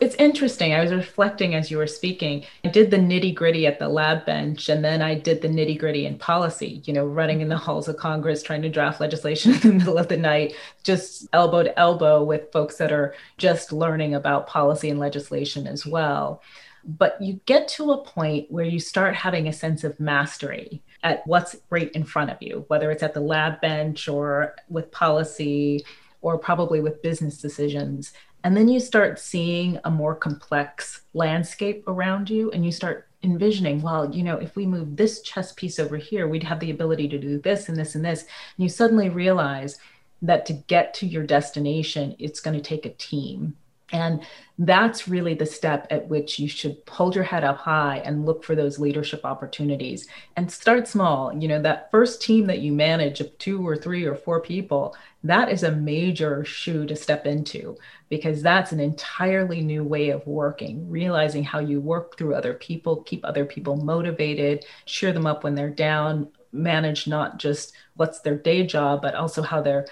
It's 0.00 0.16
interesting. 0.16 0.74
I 0.74 0.82
was 0.82 0.92
reflecting 0.92 1.54
as 1.54 1.70
you 1.70 1.78
were 1.78 1.86
speaking. 1.86 2.44
I 2.64 2.70
did 2.70 2.90
the 2.90 2.96
nitty 2.96 3.32
gritty 3.36 3.68
at 3.68 3.78
the 3.78 3.88
lab 3.88 4.26
bench, 4.26 4.68
and 4.68 4.84
then 4.84 5.02
I 5.02 5.14
did 5.14 5.40
the 5.40 5.46
nitty 5.46 5.78
gritty 5.78 6.04
in 6.04 6.18
policy, 6.18 6.82
you 6.84 6.92
know, 6.92 7.06
running 7.06 7.42
in 7.42 7.48
the 7.48 7.56
halls 7.56 7.86
of 7.86 7.96
Congress, 7.96 8.42
trying 8.42 8.62
to 8.62 8.68
draft 8.68 9.00
legislation 9.00 9.52
in 9.54 9.60
the 9.60 9.74
middle 9.74 9.96
of 9.96 10.08
the 10.08 10.16
night, 10.16 10.56
just 10.82 11.28
elbow 11.32 11.62
to 11.62 11.78
elbow 11.78 12.24
with 12.24 12.50
folks 12.50 12.76
that 12.78 12.90
are 12.90 13.14
just 13.36 13.72
learning 13.72 14.16
about 14.16 14.48
policy 14.48 14.90
and 14.90 14.98
legislation 14.98 15.68
as 15.68 15.86
well. 15.86 16.42
But 16.84 17.22
you 17.22 17.38
get 17.46 17.68
to 17.68 17.92
a 17.92 18.02
point 18.02 18.50
where 18.50 18.64
you 18.64 18.80
start 18.80 19.14
having 19.14 19.46
a 19.46 19.52
sense 19.52 19.84
of 19.84 20.00
mastery 20.00 20.82
at 21.02 21.26
what's 21.26 21.56
right 21.70 21.90
in 21.92 22.04
front 22.04 22.30
of 22.30 22.38
you, 22.40 22.64
whether 22.68 22.90
it's 22.90 23.02
at 23.02 23.14
the 23.14 23.20
lab 23.20 23.60
bench 23.60 24.08
or 24.08 24.56
with 24.68 24.90
policy 24.90 25.84
or 26.20 26.38
probably 26.38 26.80
with 26.80 27.02
business 27.02 27.38
decisions. 27.38 28.12
And 28.44 28.56
then 28.56 28.68
you 28.68 28.80
start 28.80 29.18
seeing 29.18 29.78
a 29.84 29.90
more 29.90 30.14
complex 30.14 31.02
landscape 31.14 31.84
around 31.86 32.30
you 32.30 32.50
and 32.50 32.64
you 32.64 32.72
start 32.72 33.08
envisioning, 33.22 33.82
well, 33.82 34.14
you 34.14 34.22
know, 34.22 34.36
if 34.36 34.54
we 34.54 34.66
move 34.66 34.96
this 34.96 35.22
chess 35.22 35.52
piece 35.52 35.78
over 35.78 35.96
here, 35.96 36.28
we'd 36.28 36.44
have 36.44 36.60
the 36.60 36.70
ability 36.70 37.08
to 37.08 37.18
do 37.18 37.38
this 37.38 37.68
and 37.68 37.76
this 37.76 37.94
and 37.94 38.04
this. 38.04 38.22
And 38.22 38.62
you 38.64 38.68
suddenly 38.68 39.08
realize 39.08 39.78
that 40.22 40.46
to 40.46 40.52
get 40.52 40.94
to 40.94 41.06
your 41.06 41.24
destination, 41.24 42.14
it's 42.18 42.40
going 42.40 42.56
to 42.56 42.62
take 42.62 42.86
a 42.86 42.90
team. 42.90 43.56
And 43.92 44.22
that's 44.58 45.08
really 45.08 45.34
the 45.34 45.46
step 45.46 45.86
at 45.90 46.08
which 46.08 46.38
you 46.38 46.48
should 46.48 46.76
hold 46.88 47.14
your 47.14 47.24
head 47.24 47.44
up 47.44 47.58
high 47.58 48.02
and 48.04 48.26
look 48.26 48.44
for 48.44 48.54
those 48.54 48.78
leadership 48.78 49.24
opportunities 49.24 50.08
and 50.36 50.50
start 50.50 50.88
small. 50.88 51.32
You 51.32 51.48
know, 51.48 51.62
that 51.62 51.90
first 51.90 52.20
team 52.20 52.46
that 52.48 52.58
you 52.58 52.72
manage 52.72 53.20
of 53.20 53.36
two 53.38 53.66
or 53.66 53.76
three 53.76 54.04
or 54.04 54.14
four 54.14 54.40
people, 54.40 54.96
that 55.24 55.50
is 55.50 55.62
a 55.62 55.72
major 55.72 56.44
shoe 56.44 56.86
to 56.86 56.96
step 56.96 57.24
into 57.26 57.76
because 58.08 58.42
that's 58.42 58.72
an 58.72 58.80
entirely 58.80 59.60
new 59.62 59.84
way 59.84 60.10
of 60.10 60.26
working, 60.26 60.88
realizing 60.90 61.44
how 61.44 61.60
you 61.60 61.80
work 61.80 62.18
through 62.18 62.34
other 62.34 62.54
people, 62.54 63.02
keep 63.02 63.24
other 63.24 63.44
people 63.44 63.76
motivated, 63.76 64.64
cheer 64.86 65.12
them 65.12 65.26
up 65.26 65.44
when 65.44 65.54
they're 65.54 65.70
down, 65.70 66.28
manage 66.52 67.06
not 67.06 67.38
just 67.38 67.74
what's 67.94 68.20
their 68.20 68.36
day 68.36 68.66
job, 68.66 69.02
but 69.02 69.14
also 69.14 69.42
how 69.42 69.60
their 69.60 69.86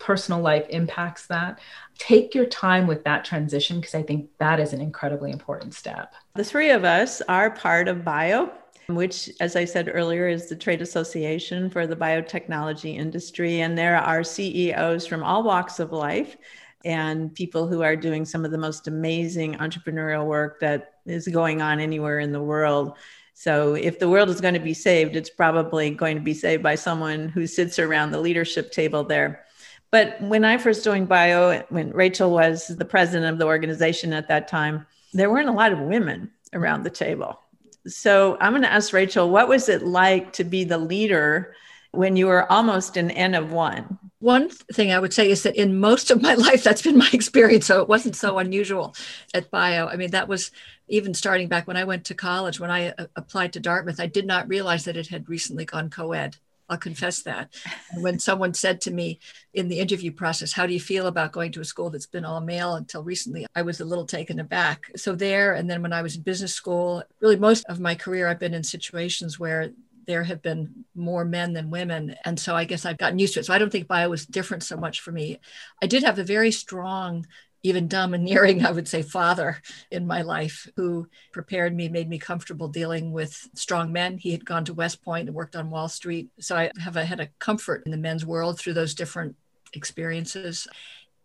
personal 0.00 0.40
life 0.40 0.66
impacts 0.70 1.28
that. 1.28 1.60
Take 1.98 2.34
your 2.34 2.46
time 2.46 2.88
with 2.88 3.04
that 3.04 3.24
transition 3.24 3.78
because 3.78 3.94
I 3.94 4.02
think 4.02 4.28
that 4.38 4.58
is 4.58 4.72
an 4.72 4.80
incredibly 4.80 5.30
important 5.30 5.74
step. 5.74 6.14
The 6.34 6.44
three 6.44 6.70
of 6.70 6.84
us 6.84 7.20
are 7.22 7.50
part 7.50 7.86
of 7.86 8.04
BIO 8.04 8.50
which, 8.94 9.30
as 9.40 9.56
I 9.56 9.64
said 9.64 9.90
earlier, 9.92 10.28
is 10.28 10.48
the 10.48 10.56
trade 10.56 10.82
association 10.82 11.70
for 11.70 11.86
the 11.86 11.96
biotechnology 11.96 12.96
industry. 12.96 13.60
And 13.60 13.76
there 13.76 13.96
are 13.96 14.24
CEOs 14.24 15.06
from 15.06 15.22
all 15.22 15.42
walks 15.42 15.80
of 15.80 15.92
life 15.92 16.36
and 16.84 17.34
people 17.34 17.66
who 17.66 17.82
are 17.82 17.96
doing 17.96 18.24
some 18.24 18.44
of 18.44 18.50
the 18.50 18.58
most 18.58 18.88
amazing 18.88 19.54
entrepreneurial 19.56 20.26
work 20.26 20.60
that 20.60 20.94
is 21.06 21.28
going 21.28 21.60
on 21.60 21.78
anywhere 21.78 22.20
in 22.20 22.32
the 22.32 22.42
world. 22.42 22.96
So, 23.34 23.74
if 23.74 23.98
the 23.98 24.08
world 24.08 24.28
is 24.28 24.40
going 24.40 24.54
to 24.54 24.60
be 24.60 24.74
saved, 24.74 25.16
it's 25.16 25.30
probably 25.30 25.90
going 25.90 26.16
to 26.16 26.22
be 26.22 26.34
saved 26.34 26.62
by 26.62 26.74
someone 26.74 27.28
who 27.28 27.46
sits 27.46 27.78
around 27.78 28.10
the 28.10 28.20
leadership 28.20 28.70
table 28.70 29.04
there. 29.04 29.44
But 29.90 30.20
when 30.22 30.44
I 30.44 30.58
first 30.58 30.84
joined 30.84 31.08
Bio, 31.08 31.62
when 31.68 31.90
Rachel 31.90 32.30
was 32.30 32.68
the 32.68 32.84
president 32.84 33.32
of 33.32 33.38
the 33.38 33.46
organization 33.46 34.12
at 34.12 34.28
that 34.28 34.46
time, 34.46 34.86
there 35.12 35.30
weren't 35.30 35.48
a 35.48 35.52
lot 35.52 35.72
of 35.72 35.80
women 35.80 36.30
around 36.52 36.84
the 36.84 36.90
table. 36.90 37.40
So 37.86 38.36
I'm 38.40 38.52
going 38.52 38.62
to 38.62 38.72
ask 38.72 38.92
Rachel, 38.92 39.30
what 39.30 39.48
was 39.48 39.68
it 39.68 39.82
like 39.82 40.32
to 40.34 40.44
be 40.44 40.64
the 40.64 40.78
leader 40.78 41.54
when 41.92 42.14
you 42.16 42.26
were 42.26 42.50
almost 42.50 42.96
an 42.96 43.10
N 43.10 43.34
of 43.34 43.52
one? 43.52 43.98
One 44.20 44.50
thing 44.50 44.92
I 44.92 45.00
would 45.00 45.14
say 45.14 45.30
is 45.30 45.42
that 45.42 45.56
in 45.56 45.80
most 45.80 46.10
of 46.10 46.22
my 46.22 46.34
life, 46.46 46.62
that's 46.62 46.82
been 46.82 46.98
my 46.98 47.10
experience. 47.12 47.66
So 47.66 47.80
it 47.80 47.88
wasn't 47.88 48.16
so 48.16 48.38
unusual 48.38 48.94
at 49.34 49.50
bio. 49.50 49.86
I 49.86 49.96
mean, 49.96 50.10
that 50.12 50.28
was 50.28 50.52
even 50.88 51.14
starting 51.14 51.48
back 51.48 51.66
when 51.66 51.76
I 51.76 51.84
went 51.84 52.04
to 52.06 52.14
college, 52.14 52.60
when 52.60 52.70
I 52.70 52.90
uh, 52.90 53.06
applied 53.16 53.54
to 53.54 53.60
Dartmouth, 53.60 54.00
I 54.00 54.06
did 54.06 54.26
not 54.26 54.48
realize 54.48 54.84
that 54.84 54.96
it 54.96 55.08
had 55.08 55.28
recently 55.28 55.64
gone 55.64 55.90
co 55.90 56.12
ed. 56.12 56.36
I'll 56.70 56.78
confess 56.78 57.22
that. 57.22 57.52
And 57.90 58.02
when 58.02 58.18
someone 58.18 58.54
said 58.54 58.80
to 58.82 58.90
me 58.90 59.18
in 59.52 59.68
the 59.68 59.80
interview 59.80 60.12
process, 60.12 60.52
How 60.52 60.66
do 60.66 60.72
you 60.72 60.80
feel 60.80 61.08
about 61.08 61.32
going 61.32 61.52
to 61.52 61.60
a 61.60 61.64
school 61.64 61.90
that's 61.90 62.06
been 62.06 62.24
all 62.24 62.40
male 62.40 62.76
until 62.76 63.02
recently? 63.02 63.46
I 63.54 63.62
was 63.62 63.80
a 63.80 63.84
little 63.84 64.06
taken 64.06 64.40
aback. 64.40 64.90
So, 64.96 65.14
there, 65.14 65.54
and 65.54 65.68
then 65.68 65.82
when 65.82 65.92
I 65.92 66.02
was 66.02 66.16
in 66.16 66.22
business 66.22 66.54
school, 66.54 67.02
really 67.20 67.36
most 67.36 67.64
of 67.68 67.80
my 67.80 67.94
career, 67.94 68.28
I've 68.28 68.38
been 68.38 68.54
in 68.54 68.62
situations 68.62 69.38
where 69.38 69.70
there 70.06 70.24
have 70.24 70.42
been 70.42 70.84
more 70.94 71.24
men 71.24 71.52
than 71.52 71.70
women. 71.70 72.16
And 72.24 72.38
so 72.38 72.56
I 72.56 72.64
guess 72.64 72.84
I've 72.84 72.98
gotten 72.98 73.18
used 73.18 73.34
to 73.34 73.40
it. 73.40 73.46
So 73.46 73.54
I 73.54 73.58
don't 73.58 73.70
think 73.70 73.86
bio 73.86 74.08
was 74.08 74.26
different 74.26 74.62
so 74.62 74.76
much 74.76 75.00
for 75.00 75.12
me. 75.12 75.38
I 75.82 75.86
did 75.86 76.02
have 76.02 76.18
a 76.18 76.24
very 76.24 76.50
strong 76.50 77.26
even 77.62 77.88
domineering, 77.88 78.64
I 78.64 78.70
would 78.70 78.88
say, 78.88 79.02
father 79.02 79.60
in 79.90 80.06
my 80.06 80.22
life 80.22 80.68
who 80.76 81.08
prepared 81.32 81.74
me, 81.74 81.88
made 81.88 82.08
me 82.08 82.18
comfortable 82.18 82.68
dealing 82.68 83.12
with 83.12 83.48
strong 83.54 83.92
men. 83.92 84.18
He 84.18 84.32
had 84.32 84.44
gone 84.44 84.64
to 84.66 84.74
West 84.74 85.02
Point 85.02 85.28
and 85.28 85.36
worked 85.36 85.56
on 85.56 85.70
Wall 85.70 85.88
Street. 85.88 86.30
So 86.40 86.56
I 86.56 86.70
have 86.78 86.96
a, 86.96 87.04
had 87.04 87.20
a 87.20 87.28
comfort 87.38 87.82
in 87.84 87.90
the 87.90 87.98
men's 87.98 88.24
world 88.24 88.58
through 88.58 88.74
those 88.74 88.94
different 88.94 89.36
experiences. 89.74 90.66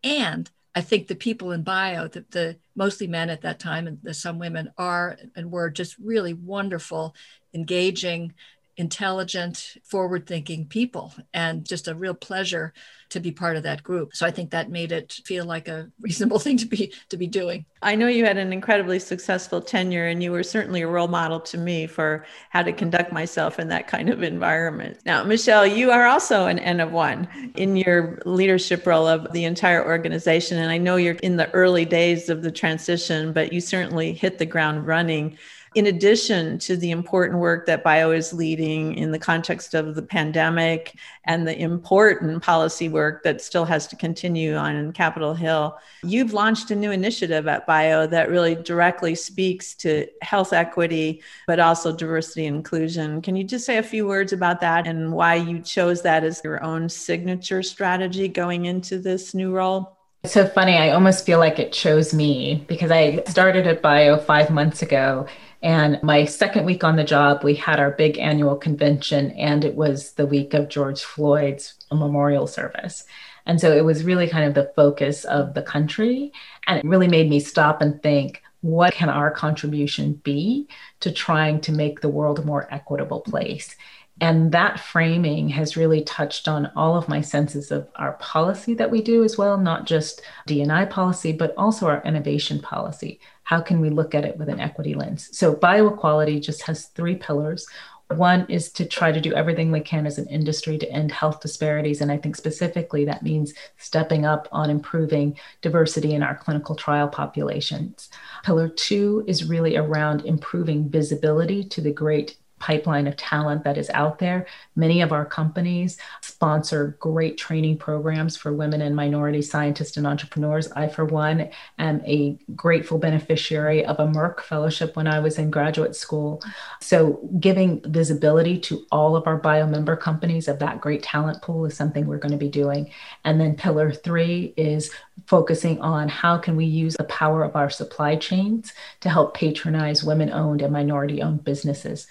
And 0.04 0.50
I 0.76 0.82
think 0.82 1.08
the 1.08 1.15
people 1.15 1.54
in 1.54 1.63
bio, 1.63 2.10
the, 2.10 2.26
the 2.32 2.58
mostly 2.76 3.08
men 3.08 3.30
at 3.30 3.41
that 3.41 3.60
time 3.60 3.88
and 3.88 3.98
the, 4.04 4.13
some 4.13 4.39
women 4.39 4.71
are 4.78 5.17
and 5.36 5.50
were 5.50 5.69
just 5.69 5.95
really 6.00 6.34
wonderful, 6.34 7.15
engaging, 7.54 8.34
intelligent, 8.77 9.77
forward 9.83 10.27
thinking 10.27 10.65
people, 10.65 11.13
and 11.33 11.65
just 11.65 11.88
a 11.88 11.95
real 11.95 12.13
pleasure 12.13 12.73
to 13.09 13.19
be 13.19 13.31
part 13.31 13.55
of 13.55 13.63
that 13.63 13.83
group. 13.83 14.15
So 14.15 14.25
I 14.25 14.31
think 14.31 14.51
that 14.51 14.69
made 14.69 14.91
it 14.91 15.13
feel 15.25 15.45
like 15.45 15.67
a 15.67 15.89
reasonable 16.01 16.39
thing 16.39 16.57
to 16.57 16.65
be 16.65 16.93
to 17.09 17.17
be 17.17 17.27
doing. 17.27 17.65
I 17.81 17.95
know 17.95 18.07
you 18.07 18.25
had 18.25 18.38
an 18.38 18.51
incredibly 18.51 18.99
successful 18.99 19.61
tenure 19.61 20.07
and 20.07 20.23
you 20.23 20.31
were 20.31 20.43
certainly 20.43 20.81
a 20.81 20.88
role 20.88 21.07
model 21.07 21.39
to 21.41 21.57
me 21.57 21.85
for 21.85 22.25
how 22.49 22.63
to 22.63 22.73
conduct 22.73 23.13
myself 23.13 23.59
in 23.59 23.67
that 23.69 23.88
kind 23.88 24.09
of 24.09 24.23
environment. 24.23 24.97
Now, 25.05 25.23
Michelle, 25.23 25.67
you 25.67 25.91
are 25.91 26.07
also 26.07 26.47
an 26.47 26.59
N 26.59 26.79
of 26.79 26.91
one 26.91 27.27
in 27.55 27.75
your 27.75 28.19
leadership 28.25 28.88
role 28.88 29.07
of 29.07 29.31
the 29.33 29.45
entire 29.45 29.85
organization 29.85 30.57
and 30.57 30.71
I 30.71 30.77
know 30.77 30.95
you're 30.95 31.15
in 31.15 31.38
the 31.38 31.49
early 31.51 31.85
days 31.85 32.29
of 32.29 32.41
the 32.41 32.51
transition, 32.51 33.33
but 33.33 33.53
you 33.53 33.61
certainly 33.61 34.13
hit 34.13 34.39
the 34.39 34.45
ground 34.45 34.88
running 34.88 35.38
in 35.75 35.88
addition 35.88 36.57
to 36.57 36.77
the 36.77 36.89
important 36.89 37.39
work 37.39 37.65
that 37.65 37.83
bio 37.83 38.11
is 38.11 38.31
leading 38.31 38.95
in 38.95 39.11
the 39.11 39.19
context 39.19 39.73
of 39.73 39.93
the 39.93 40.01
pandemic 40.01 40.95
and 41.25 41.45
the 41.45 41.61
important 41.61 42.41
policy 42.41 42.88
work 42.88 43.23
that 43.23 43.41
still 43.41 43.65
has 43.65 43.85
to 43.88 43.95
continue 43.97 44.55
on 44.55 44.93
Capitol 44.93 45.33
Hill, 45.33 45.77
you've 46.01 46.31
launched 46.31 46.71
a 46.71 46.75
new 46.75 46.91
initiative 46.91 47.45
at 47.47 47.67
bio 47.67 48.07
that 48.07 48.29
really 48.29 48.55
directly 48.55 49.15
speaks 49.15 49.75
to 49.75 50.07
health 50.21 50.53
equity, 50.53 51.21
but 51.45 51.59
also 51.59 51.93
diversity 51.93 52.45
and 52.45 52.55
inclusion. 52.55 53.21
Can 53.21 53.35
you 53.35 53.43
just 53.43 53.65
say 53.65 53.77
a 53.77 53.83
few 53.83 54.07
words 54.07 54.31
about 54.31 54.61
that 54.61 54.88
and 54.88 55.11
why 55.11 55.35
you 55.35 55.59
chose 55.59 56.01
that 56.03 56.23
as 56.23 56.41
your 56.41 56.63
own 56.63 56.88
signature 56.88 57.61
strategy 57.61 58.29
going 58.29 58.65
into 58.65 58.97
this 58.97 59.33
new 59.33 59.53
role? 59.53 59.94
It's 60.25 60.33
so 60.33 60.47
funny. 60.47 60.75
I 60.75 60.89
almost 60.89 61.23
feel 61.23 61.38
like 61.38 61.59
it 61.59 61.71
chose 61.71 62.11
me 62.11 62.65
because 62.67 62.89
I 62.89 63.23
started 63.27 63.67
at 63.67 63.83
Bio 63.83 64.17
five 64.17 64.49
months 64.49 64.81
ago 64.81 65.27
and 65.61 66.01
my 66.01 66.25
second 66.25 66.65
week 66.65 66.83
on 66.83 66.95
the 66.95 67.03
job, 67.03 67.43
we 67.43 67.53
had 67.53 67.79
our 67.79 67.91
big 67.91 68.17
annual 68.17 68.55
convention, 68.55 69.29
and 69.33 69.63
it 69.63 69.75
was 69.75 70.13
the 70.13 70.25
week 70.25 70.55
of 70.55 70.67
George 70.67 71.03
Floyd's 71.03 71.75
memorial 71.91 72.47
service. 72.47 73.03
And 73.45 73.61
so 73.61 73.71
it 73.71 73.85
was 73.85 74.03
really 74.03 74.27
kind 74.27 74.47
of 74.47 74.55
the 74.55 74.73
focus 74.75 75.25
of 75.25 75.53
the 75.53 75.61
country. 75.61 76.31
And 76.65 76.79
it 76.79 76.85
really 76.85 77.07
made 77.07 77.29
me 77.29 77.39
stop 77.39 77.79
and 77.83 78.01
think 78.01 78.41
what 78.61 78.93
can 78.93 79.09
our 79.09 79.29
contribution 79.29 80.13
be 80.23 80.67
to 81.01 81.11
trying 81.11 81.61
to 81.61 81.71
make 81.71 82.01
the 82.01 82.09
world 82.09 82.39
a 82.39 82.45
more 82.45 82.67
equitable 82.73 83.21
place? 83.21 83.75
And 84.21 84.54
that 84.54 84.80
framing 84.80 85.49
has 85.49 85.75
really 85.75 86.01
touched 86.01 86.47
on 86.47 86.71
all 86.75 86.95
of 86.95 87.10
my 87.10 87.19
senses 87.19 87.69
of 87.69 87.89
our 87.97 88.13
policy 88.13 88.73
that 88.75 88.89
we 88.89 89.01
do 89.01 89.25
as 89.25 89.38
well, 89.38 89.58
not 89.58 89.86
just 89.86 90.21
DNI 90.47 90.89
policy, 90.89 91.34
but 91.34 91.54
also 91.58 91.88
our 91.88 92.01
innovation 92.04 92.60
policy. 92.60 93.19
How 93.43 93.60
can 93.60 93.82
we 93.82 93.89
look 93.89 94.15
at 94.15 94.23
it 94.23 94.38
with 94.38 94.47
an 94.47 94.62
equity 94.62 94.93
lens? 94.93 95.30
So, 95.38 95.54
bioequality 95.54 96.41
just 96.41 96.62
has 96.63 96.86
three 96.88 97.15
pillars. 97.15 97.67
One 98.13 98.45
is 98.49 98.71
to 98.73 98.86
try 98.86 99.12
to 99.12 99.19
do 99.19 99.34
everything 99.34 99.71
we 99.71 99.80
can 99.80 100.06
as 100.06 100.19
an 100.19 100.28
industry 100.28 100.78
to 100.78 100.91
end 100.91 101.12
health 101.12 101.41
disparities. 101.41 102.01
And 102.01 102.12
I 102.12 102.17
think 102.17 102.36
specifically 102.36 103.04
that 103.06 103.23
means 103.23 103.54
stepping 103.78 104.25
up 104.25 104.47
on 104.51 104.69
improving 104.69 105.38
diversity 105.62 106.13
in 106.13 106.21
our 106.21 106.36
clinical 106.36 106.75
trial 106.75 107.08
populations. 107.08 108.10
Pillar 108.43 108.69
two 108.69 109.25
is 109.28 109.49
really 109.49 109.75
around 109.75 110.23
improving 110.23 110.88
visibility 110.88 111.63
to 111.63 111.82
the 111.82 111.91
great 111.91 112.38
pipeline 112.65 113.06
of 113.06 113.15
talent 113.15 113.63
that 113.63 113.78
is 113.78 113.91
out 113.91 114.17
there. 114.17 114.47
Many 114.75 115.01
of 115.01 115.12
our 115.12 115.23
companies 115.23 115.97
sponsor 116.21 116.97
great 116.99 117.38
training 117.38 117.78
programs 117.78 118.36
for 118.36 118.54
women 118.54 118.82
and 118.82 118.95
minority 118.95 119.43
scientists 119.43 119.97
and 119.97 120.08
entrepreneurs. 120.08 120.71
I, 120.71 120.88
for 120.88 121.06
one, 121.06 121.51
am 121.78 122.01
a 122.06 122.39
grateful 122.56 122.97
beneficiary 122.97 123.86
of 123.86 123.99
a 123.99 124.08
Merck 124.08 124.39
fellowship 124.41 124.95
when 124.95 125.06
I 125.06 125.19
was 125.19 125.38
in 125.38 125.51
graduate 125.51 125.95
school. 125.95 126.41
So, 126.82 127.30
giving 127.39 127.82
visibility 127.86 128.58
to 128.62 128.84
all 128.91 129.15
of 129.15 129.28
our 129.28 129.38
bio 129.38 129.67
member 129.67 129.95
companies 129.95 130.47
of 130.47 130.58
that 130.58 130.82
great 130.82 131.04
talent 131.04 131.43
pool 131.43 131.67
is 131.67 131.78
something 131.78 132.08
we're 132.08 132.17
going 132.17 132.32
to 132.32 132.38
be 132.38 132.49
doing. 132.49 132.89
And 133.25 133.39
then, 133.39 133.56
pillar 133.56 133.91
three 133.91 134.56
is 134.58 134.89
focusing 135.28 135.80
on 135.82 136.10
how 136.10 136.39
can 136.39 136.56
we 136.56 136.65
use 136.65 136.95
the 136.95 137.04
power 137.04 137.43
of 137.43 137.56
our 137.56 137.69
supply 137.69 138.15
chains 138.15 138.73
to 139.01 139.10
help 139.10 139.36
patronize 139.38 140.04
women 140.04 140.32
owned 140.32 140.63
and 140.63 140.73
minority 140.73 141.21
owned 141.21 141.43
businesses. 141.43 142.08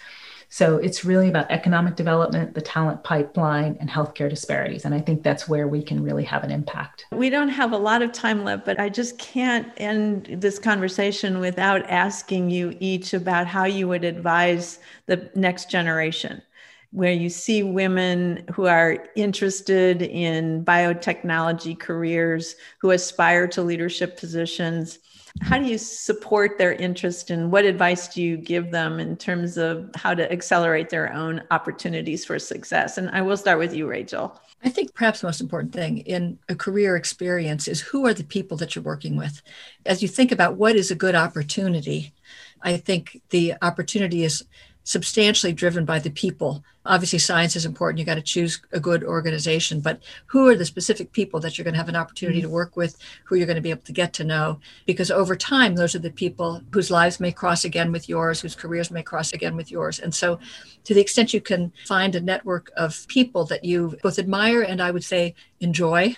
So 0.55 0.77
it's 0.77 1.05
really 1.05 1.29
about 1.29 1.51
economic 1.51 1.97
development, 1.97 2.55
the 2.55 2.61
talent 2.61 3.03
pipeline, 3.03 3.77
and 3.81 3.91
healthcare 3.91 4.31
disparities. 4.31 4.85
And 4.85 4.95
I 4.95 5.01
think 5.01 5.25
that's 5.25 5.49
where 5.49 5.67
we 5.67 5.83
can 5.83 6.01
really 6.01 6.23
have 6.23 6.45
an 6.45 6.53
impact. 6.53 7.07
We 7.11 7.29
don't 7.29 7.49
have 7.49 7.73
a 7.73 7.77
lot 7.77 8.03
of 8.03 8.13
time 8.13 8.45
left, 8.45 8.65
but 8.65 8.79
I 8.79 8.89
just 8.89 9.19
can't 9.19 9.67
end 9.79 10.29
this 10.39 10.61
conversation 10.61 11.41
without 11.41 11.91
asking 11.91 12.51
you 12.51 12.77
each 12.79 13.15
about 13.15 13.49
how 13.49 13.65
you 13.65 13.89
would 13.89 14.05
advise 14.05 14.79
the 15.07 15.29
next 15.35 15.73
generation 15.73 16.41
where 16.93 17.13
you 17.13 17.29
see 17.29 17.65
women 17.65 18.45
who 18.55 18.67
are 18.67 19.09
interested 19.17 20.01
in 20.03 20.65
biotechnology 20.65 21.77
careers, 21.77 22.55
who 22.79 22.93
aspire 22.93 23.49
to 23.49 23.63
leadership 23.63 24.17
positions. 24.17 25.01
How 25.41 25.59
do 25.59 25.65
you 25.65 25.79
support 25.79 26.59
their 26.59 26.73
interest 26.73 27.31
and 27.31 27.51
what 27.51 27.65
advice 27.65 28.09
do 28.09 28.23
you 28.23 28.37
give 28.37 28.71
them 28.71 29.01
in 29.01 29.17
terms 29.17 29.59
of 29.59 29.91
how 29.97 30.15
to 30.15 30.31
accelerate 30.31 30.91
their 30.91 31.13
own 31.13 31.43
opportunities 31.51 32.25
for 32.25 32.39
success? 32.39 32.99
And 32.99 33.11
I 33.11 33.21
will 33.21 33.37
start 33.37 33.59
with 33.59 33.75
you, 33.75 33.89
Rachel. 33.89 34.41
I 34.65 34.69
think 34.71 34.95
perhaps 34.95 35.21
the 35.21 35.27
most 35.27 35.41
important 35.41 35.73
thing 35.73 35.99
in 35.99 36.39
a 36.49 36.55
career 36.55 36.97
experience 36.97 37.69
is 37.69 37.81
who 37.81 38.07
are 38.07 38.15
the 38.15 38.25
people 38.25 38.57
that 38.59 38.75
you're 38.75 38.85
working 38.85 39.17
with. 39.17 39.43
As 39.85 40.03
you 40.03 40.09
think 40.09 40.33
about 40.33 40.57
what 40.57 40.77
is 40.77 40.91
a 40.91 40.97
good 40.97 41.15
opportunity, 41.15 42.15
I 42.63 42.79
think 42.79 43.21
the 43.31 43.55
opportunity 43.61 44.25
is 44.25 44.45
substantially 44.85 45.53
driven 45.53 45.85
by 45.85 45.99
the 45.99 46.11
people. 46.11 46.63
Obviously, 46.87 47.19
science 47.19 47.57
is 47.57 47.65
important. 47.65 47.99
You 47.99 48.05
got 48.05 48.17
to 48.17 48.23
choose 48.23 48.61
a 48.73 48.79
good 48.79 49.03
organization, 49.03 49.81
but 49.81 50.03
who 50.27 50.47
are 50.49 50.55
the 50.55 50.67
specific 50.67 51.13
people 51.13 51.41
that 51.41 51.57
you're 51.57 51.65
going 51.65 51.73
to 51.73 51.79
have 51.79 51.89
an 51.89 51.97
opportunity 51.97 52.41
mm-hmm. 52.41 52.49
to 52.49 52.55
work 52.55 52.77
with, 52.77 52.99
who 53.25 53.37
you're 53.37 53.47
going 53.47 53.57
to 53.57 53.63
be 53.63 53.71
able 53.71 53.83
to 53.83 53.93
get 53.93 54.13
to 54.15 54.25
know? 54.25 54.61
Because 54.85 55.11
over 55.11 55.35
time, 55.35 55.75
those 55.75 55.95
are 55.95 56.01
the 56.01 56.11
people 56.11 56.63
whose 56.71 56.91
lives 56.91 57.19
may 57.19 57.33
cross 57.33 57.65
again 57.65 57.91
with 57.91 58.09
yours, 58.09 58.43
whose 58.43 58.55
careers 58.55 58.91
may 58.91 59.03
cross 59.03 59.33
again 59.33 59.57
with 59.57 59.71
yours. 59.71 59.99
And 59.99 60.15
so, 60.15 60.39
to 60.85 60.93
the 60.93 61.01
extent 61.01 61.33
you 61.33 61.41
can 61.41 61.73
find 61.87 62.15
a 62.15 62.21
network 62.21 62.71
of 62.77 63.09
people 63.09 63.47
that 63.47 63.65
you 63.65 63.97
both 64.03 64.19
admire 64.19 64.61
and 64.61 64.83
I 64.83 64.91
would 64.91 65.05
say 65.05 65.35
enjoy, 65.61 66.17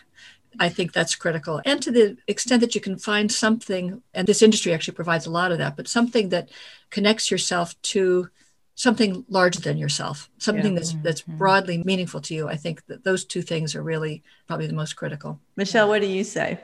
I 0.59 0.68
think 0.68 0.92
that's 0.92 1.14
critical. 1.14 1.61
And 1.64 1.81
to 1.83 1.92
the 1.92 2.16
extent 2.26 2.61
that 2.62 2.74
you 2.74 2.81
can 2.81 2.98
find 2.98 3.31
something, 3.31 4.02
and 4.14 4.26
this 4.26 4.42
industry 4.42 4.72
actually 4.72 4.94
provides 4.94 5.26
a 5.26 5.31
lot 5.31 5.52
of 5.52 5.59
that, 5.59 5.76
but 5.76 5.87
something 5.87 6.31
that 6.31 6.50
connects 6.90 7.31
yourself 7.31 7.81
to 7.83 8.29
something 8.76 9.24
larger 9.28 9.58
than 9.58 9.78
yourself, 9.78 10.30
something 10.38 10.74
yeah. 10.74 10.78
that's 10.78 10.92
that's 11.02 11.22
mm-hmm. 11.22 11.38
broadly 11.38 11.82
meaningful 11.84 12.20
to 12.20 12.34
you. 12.34 12.48
I 12.48 12.56
think 12.56 12.86
that 12.86 13.02
those 13.02 13.24
two 13.24 13.42
things 13.42 13.74
are 13.74 13.82
really 13.82 14.22
probably 14.46 14.68
the 14.68 14.74
most 14.74 14.94
critical. 14.94 15.40
Michelle, 15.56 15.88
what 15.88 16.02
do 16.02 16.06
you 16.06 16.22
say? 16.22 16.60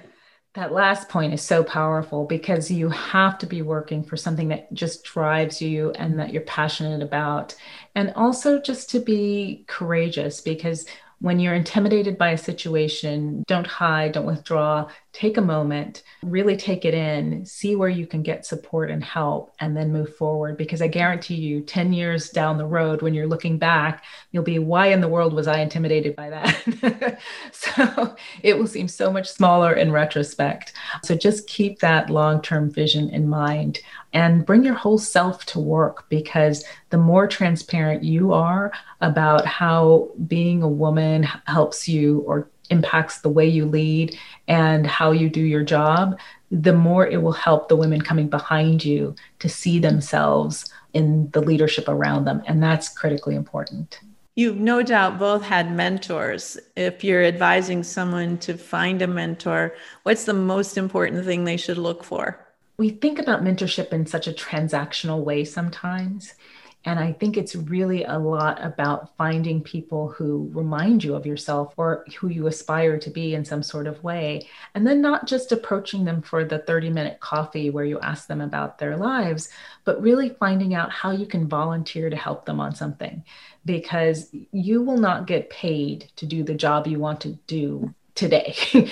That 0.54 0.72
last 0.72 1.08
point 1.08 1.32
is 1.32 1.40
so 1.40 1.64
powerful 1.64 2.26
because 2.26 2.70
you 2.70 2.90
have 2.90 3.38
to 3.38 3.46
be 3.46 3.62
working 3.62 4.04
for 4.04 4.18
something 4.18 4.48
that 4.48 4.72
just 4.74 5.02
drives 5.02 5.62
you 5.62 5.92
and 5.92 6.18
that 6.18 6.30
you're 6.30 6.42
passionate 6.42 7.02
about. 7.02 7.54
And 7.94 8.12
also 8.14 8.60
just 8.60 8.90
to 8.90 9.00
be 9.00 9.64
courageous 9.66 10.42
because 10.42 10.86
when 11.20 11.40
you're 11.40 11.54
intimidated 11.54 12.18
by 12.18 12.32
a 12.32 12.38
situation, 12.38 13.44
don't 13.46 13.66
hide, 13.66 14.12
don't 14.12 14.26
withdraw, 14.26 14.90
take 15.12 15.36
a 15.36 15.42
moment, 15.42 16.02
really 16.22 16.56
take 16.56 16.86
it 16.86 16.94
in, 16.94 17.44
see 17.44 17.76
where 17.76 17.90
you 17.90 18.06
can 18.06 18.22
get 18.22 18.46
support 18.46 18.90
and 18.90 19.04
help, 19.04 19.54
and 19.60 19.76
then 19.76 19.92
move 19.92 20.16
forward. 20.16 20.56
Because 20.56 20.80
I 20.80 20.88
guarantee 20.88 21.34
you, 21.34 21.60
10 21.60 21.92
years 21.92 22.30
down 22.30 22.56
the 22.56 22.66
road, 22.66 23.02
when 23.02 23.12
you're 23.12 23.26
looking 23.26 23.58
back, 23.58 24.04
you'll 24.30 24.42
be, 24.42 24.58
why 24.58 24.86
in 24.86 25.02
the 25.02 25.08
world 25.08 25.34
was 25.34 25.46
I 25.46 25.60
intimidated 25.60 26.16
by 26.16 26.30
that? 26.30 27.18
so 27.52 28.16
it 28.42 28.58
will 28.58 28.66
seem 28.66 28.88
so 28.88 29.12
much 29.12 29.28
smaller 29.28 29.74
in 29.74 29.92
retrospect. 29.92 30.72
So 31.04 31.14
just 31.14 31.46
keep 31.46 31.80
that 31.80 32.08
long 32.08 32.40
term 32.40 32.70
vision 32.70 33.10
in 33.10 33.28
mind 33.28 33.80
and 34.14 34.46
bring 34.46 34.64
your 34.64 34.74
whole 34.74 34.98
self 34.98 35.44
to 35.46 35.58
work 35.58 36.08
because 36.08 36.64
the 36.90 36.98
more 36.98 37.26
transparent 37.26 38.02
you 38.02 38.32
are 38.32 38.72
about 39.00 39.46
how 39.46 40.10
being 40.26 40.62
a 40.62 40.68
woman 40.68 41.22
helps 41.46 41.88
you 41.88 42.20
or 42.20 42.48
impacts 42.72 43.20
the 43.20 43.28
way 43.28 43.46
you 43.46 43.64
lead 43.66 44.18
and 44.48 44.86
how 44.86 45.12
you 45.12 45.28
do 45.28 45.40
your 45.40 45.62
job, 45.62 46.18
the 46.50 46.72
more 46.72 47.06
it 47.06 47.22
will 47.22 47.32
help 47.32 47.68
the 47.68 47.76
women 47.76 48.00
coming 48.00 48.28
behind 48.28 48.84
you 48.84 49.14
to 49.38 49.48
see 49.48 49.78
themselves 49.78 50.72
in 50.92 51.30
the 51.30 51.40
leadership 51.40 51.88
around 51.88 52.24
them. 52.24 52.42
And 52.46 52.60
that's 52.60 52.88
critically 52.88 53.36
important. 53.36 54.00
You've 54.34 54.58
no 54.58 54.82
doubt 54.82 55.18
both 55.18 55.42
had 55.42 55.70
mentors. 55.72 56.58
If 56.74 57.04
you're 57.04 57.22
advising 57.22 57.84
someone 57.84 58.38
to 58.38 58.56
find 58.56 59.00
a 59.02 59.06
mentor, 59.06 59.74
what's 60.02 60.24
the 60.24 60.34
most 60.34 60.76
important 60.76 61.24
thing 61.24 61.44
they 61.44 61.58
should 61.58 61.78
look 61.78 62.02
for? 62.02 62.42
we 62.82 62.90
think 62.90 63.18
about 63.18 63.44
mentorship 63.44 63.92
in 63.92 64.06
such 64.06 64.26
a 64.26 64.32
transactional 64.32 65.22
way 65.22 65.44
sometimes. 65.44 66.34
And 66.84 66.98
I 66.98 67.12
think 67.12 67.36
it's 67.36 67.54
really 67.54 68.04
a 68.04 68.18
lot 68.18 68.62
about 68.64 69.16
finding 69.16 69.62
people 69.62 70.08
who 70.08 70.50
remind 70.52 71.04
you 71.04 71.14
of 71.14 71.26
yourself 71.26 71.74
or 71.76 72.04
who 72.18 72.28
you 72.28 72.48
aspire 72.48 72.98
to 72.98 73.10
be 73.10 73.34
in 73.34 73.44
some 73.44 73.62
sort 73.62 73.86
of 73.86 74.02
way. 74.02 74.48
And 74.74 74.86
then 74.86 75.00
not 75.00 75.26
just 75.26 75.52
approaching 75.52 76.04
them 76.04 76.22
for 76.22 76.44
the 76.44 76.58
30 76.58 76.90
minute 76.90 77.20
coffee 77.20 77.70
where 77.70 77.84
you 77.84 78.00
ask 78.00 78.26
them 78.26 78.40
about 78.40 78.78
their 78.78 78.96
lives, 78.96 79.48
but 79.84 80.02
really 80.02 80.30
finding 80.30 80.74
out 80.74 80.90
how 80.90 81.12
you 81.12 81.26
can 81.26 81.48
volunteer 81.48 82.10
to 82.10 82.16
help 82.16 82.46
them 82.46 82.58
on 82.58 82.74
something. 82.74 83.24
Because 83.64 84.34
you 84.50 84.82
will 84.82 84.98
not 84.98 85.28
get 85.28 85.50
paid 85.50 86.10
to 86.16 86.26
do 86.26 86.42
the 86.42 86.54
job 86.54 86.88
you 86.88 86.98
want 86.98 87.20
to 87.20 87.38
do 87.46 87.94
today. 88.14 88.54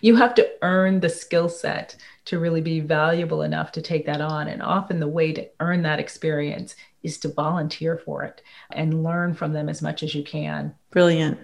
you 0.00 0.16
have 0.16 0.34
to 0.34 0.48
earn 0.62 1.00
the 1.00 1.08
skill 1.08 1.48
set 1.48 1.94
to 2.24 2.38
really 2.38 2.60
be 2.60 2.80
valuable 2.80 3.42
enough 3.42 3.72
to 3.72 3.80
take 3.80 4.04
that 4.06 4.20
on. 4.20 4.48
And 4.48 4.62
often 4.62 5.00
the 5.00 5.08
way 5.08 5.32
to 5.32 5.48
earn 5.60 5.82
that 5.82 6.00
experience 6.00 6.76
is 7.08 7.18
to 7.18 7.32
volunteer 7.32 7.98
for 8.04 8.22
it 8.22 8.42
and 8.72 9.02
learn 9.02 9.34
from 9.34 9.52
them 9.52 9.68
as 9.68 9.82
much 9.82 10.02
as 10.02 10.14
you 10.14 10.22
can. 10.22 10.74
Brilliant. 10.90 11.38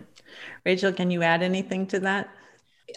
Rachel, 0.65 0.93
can 0.93 1.11
you 1.11 1.23
add 1.23 1.43
anything 1.43 1.87
to 1.89 2.01
that? 2.01 2.29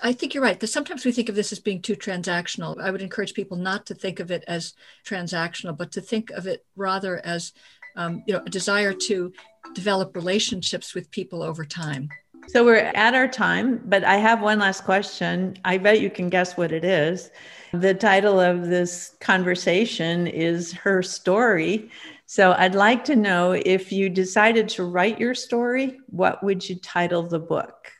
I 0.03 0.13
think 0.13 0.33
you're 0.33 0.43
right. 0.43 0.61
Sometimes 0.67 1.05
we 1.05 1.11
think 1.11 1.29
of 1.29 1.35
this 1.35 1.51
as 1.51 1.59
being 1.59 1.81
too 1.81 1.95
transactional. 1.95 2.79
I 2.79 2.91
would 2.91 3.01
encourage 3.01 3.33
people 3.33 3.57
not 3.57 3.85
to 3.87 3.95
think 3.95 4.19
of 4.19 4.31
it 4.31 4.43
as 4.47 4.73
transactional, 5.05 5.77
but 5.77 5.91
to 5.93 6.01
think 6.01 6.29
of 6.31 6.45
it 6.45 6.65
rather 6.75 7.25
as 7.25 7.53
um, 7.95 8.23
you 8.27 8.33
know 8.33 8.43
a 8.45 8.49
desire 8.49 8.93
to 8.93 9.33
develop 9.73 10.15
relationships 10.15 10.93
with 10.93 11.09
people 11.09 11.41
over 11.41 11.65
time. 11.65 12.09
So 12.47 12.63
we're 12.63 12.75
at 12.75 13.13
our 13.13 13.27
time, 13.27 13.81
but 13.85 14.05
I 14.05 14.17
have 14.17 14.41
one 14.41 14.59
last 14.59 14.85
question. 14.85 15.57
I 15.65 15.77
bet 15.77 15.99
you 15.99 16.09
can 16.09 16.29
guess 16.29 16.55
what 16.55 16.71
it 16.71 16.85
is. 16.85 17.29
The 17.73 17.93
title 17.93 18.39
of 18.39 18.67
this 18.67 19.17
conversation 19.19 20.27
is 20.27 20.71
Her 20.71 21.03
Story. 21.03 21.89
So 22.29 22.51
I'd 22.51 22.75
like 22.75 23.05
to 23.05 23.15
know 23.15 23.53
if 23.53 23.89
you 23.89 24.09
decided 24.09 24.67
to 24.69 24.83
write 24.83 25.17
your 25.17 25.33
story, 25.33 26.01
what 26.07 26.43
would 26.43 26.67
you 26.67 26.75
title 26.75 27.23
the 27.23 27.39
book? 27.39 27.93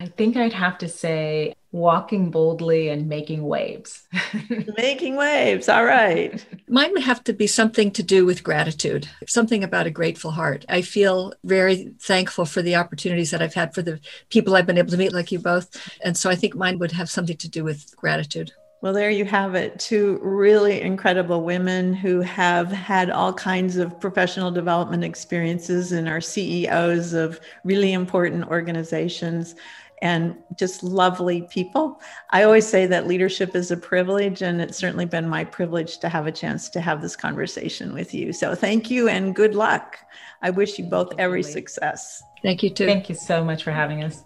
I 0.00 0.06
think 0.06 0.38
I'd 0.38 0.54
have 0.54 0.78
to 0.78 0.88
say 0.88 1.54
walking 1.72 2.30
boldly 2.30 2.88
and 2.88 3.06
making 3.06 3.42
waves. 3.42 4.08
making 4.78 5.16
waves. 5.16 5.68
All 5.68 5.84
right. 5.84 6.42
Mine 6.68 6.90
would 6.92 7.02
have 7.02 7.22
to 7.24 7.34
be 7.34 7.46
something 7.46 7.90
to 7.90 8.02
do 8.02 8.24
with 8.24 8.42
gratitude, 8.42 9.10
something 9.26 9.62
about 9.62 9.86
a 9.86 9.90
grateful 9.90 10.30
heart. 10.30 10.64
I 10.70 10.80
feel 10.80 11.34
very 11.44 11.92
thankful 12.00 12.46
for 12.46 12.62
the 12.62 12.76
opportunities 12.76 13.30
that 13.30 13.42
I've 13.42 13.54
had 13.54 13.74
for 13.74 13.82
the 13.82 14.00
people 14.30 14.56
I've 14.56 14.66
been 14.66 14.78
able 14.78 14.90
to 14.90 14.96
meet, 14.96 15.12
like 15.12 15.30
you 15.30 15.38
both. 15.38 15.68
And 16.02 16.16
so 16.16 16.30
I 16.30 16.34
think 16.34 16.54
mine 16.54 16.78
would 16.78 16.92
have 16.92 17.10
something 17.10 17.36
to 17.36 17.48
do 17.48 17.62
with 17.62 17.94
gratitude. 17.94 18.52
Well, 18.82 18.92
there 18.92 19.10
you 19.10 19.24
have 19.24 19.54
it. 19.54 19.78
Two 19.78 20.20
really 20.22 20.80
incredible 20.82 21.42
women 21.42 21.94
who 21.94 22.20
have 22.20 22.70
had 22.70 23.10
all 23.10 23.32
kinds 23.32 23.78
of 23.78 23.98
professional 23.98 24.50
development 24.50 25.02
experiences 25.02 25.92
and 25.92 26.08
are 26.08 26.20
CEOs 26.20 27.14
of 27.14 27.40
really 27.64 27.94
important 27.94 28.46
organizations 28.48 29.54
and 30.02 30.36
just 30.56 30.82
lovely 30.82 31.42
people. 31.42 32.00
I 32.30 32.42
always 32.42 32.66
say 32.66 32.86
that 32.86 33.06
leadership 33.06 33.56
is 33.56 33.70
a 33.70 33.76
privilege, 33.78 34.42
and 34.42 34.60
it's 34.60 34.76
certainly 34.76 35.06
been 35.06 35.26
my 35.26 35.44
privilege 35.44 35.98
to 36.00 36.08
have 36.10 36.26
a 36.26 36.32
chance 36.32 36.68
to 36.70 36.80
have 36.80 37.00
this 37.00 37.16
conversation 37.16 37.94
with 37.94 38.12
you. 38.12 38.32
So 38.32 38.54
thank 38.54 38.90
you 38.90 39.08
and 39.08 39.34
good 39.34 39.54
luck. 39.54 39.98
I 40.42 40.50
wish 40.50 40.78
you 40.78 40.84
both 40.84 41.12
every 41.18 41.42
success. 41.42 42.22
Thank 42.42 42.62
you, 42.62 42.70
too. 42.70 42.84
Thank 42.84 43.08
you 43.08 43.14
so 43.14 43.42
much 43.42 43.64
for 43.64 43.72
having 43.72 44.04
us. 44.04 44.25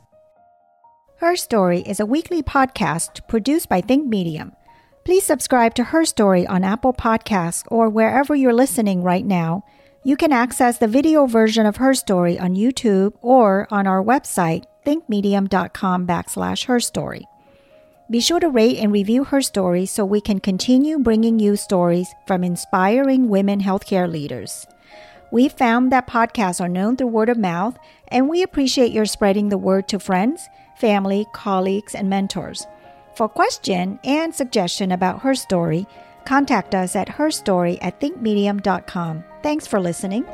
Her 1.21 1.37
Story 1.37 1.81
is 1.81 2.01
a 2.01 2.07
weekly 2.07 2.43
podcast 2.43 3.29
produced 3.29 3.69
by 3.69 3.83
Think 3.83 4.09
Medium. 4.09 4.53
Please 5.05 5.23
subscribe 5.23 5.75
to 5.75 5.85
Her 5.85 6.07
Story 6.07 6.47
on 6.47 6.65
Apple 6.65 6.95
Podcasts 6.95 7.63
or 7.71 7.91
wherever 7.91 8.35
you're 8.35 8.55
listening 8.55 9.03
right 9.03 9.27
now. 9.27 9.63
You 10.03 10.17
can 10.17 10.33
access 10.33 10.79
the 10.79 10.89
video 10.89 11.27
version 11.27 11.67
of 11.67 11.77
Her 11.77 11.93
Story 11.93 12.39
on 12.39 12.57
YouTube 12.57 13.13
or 13.21 13.69
on 13.71 13.87
our 13.87 14.03
website, 14.03 14.65
thinkmedium.com 14.87 16.07
backslash 16.07 16.65
her 16.65 16.81
story. 16.81 17.27
Be 18.11 18.21
sure 18.21 18.41
to 18.41 18.49
rate 18.49 18.79
and 18.79 18.91
review 18.91 19.25
her 19.25 19.43
story 19.43 19.85
so 19.85 20.07
we 20.07 20.23
can 20.23 20.41
continue 20.41 20.99
bringing 20.99 21.39
you 21.39 21.55
stories 21.55 22.15
from 22.27 22.43
inspiring 22.43 23.29
women 23.29 23.61
healthcare 23.61 24.11
leaders. 24.11 24.67
We 25.31 25.51
found 25.51 25.93
that 25.93 26.09
podcasts 26.09 26.63
are 26.63 26.69
known 26.69 26.97
through 26.97 27.09
word 27.09 27.29
of 27.29 27.37
mouth, 27.37 27.77
and 28.09 28.27
we 28.27 28.43
appreciate 28.43 28.91
your 28.91 29.05
spreading 29.05 29.51
the 29.51 29.59
word 29.59 29.87
to 29.89 29.99
friends 30.01 30.49
family, 30.81 31.27
colleagues, 31.33 31.95
and 31.95 32.09
mentors. 32.09 32.67
For 33.15 33.29
question 33.29 34.01
and 34.03 34.35
suggestion 34.35 34.93
about 34.93 35.21
her 35.21 35.35
story, 35.35 35.87
contact 36.25 36.75
us 36.75 36.97
at 36.97 37.09
herstory 37.09 37.79
at 37.83 38.01
thinkmedium.com. 38.01 39.25
Thanks 39.43 39.67
for 39.67 39.81
listening. 39.81 40.25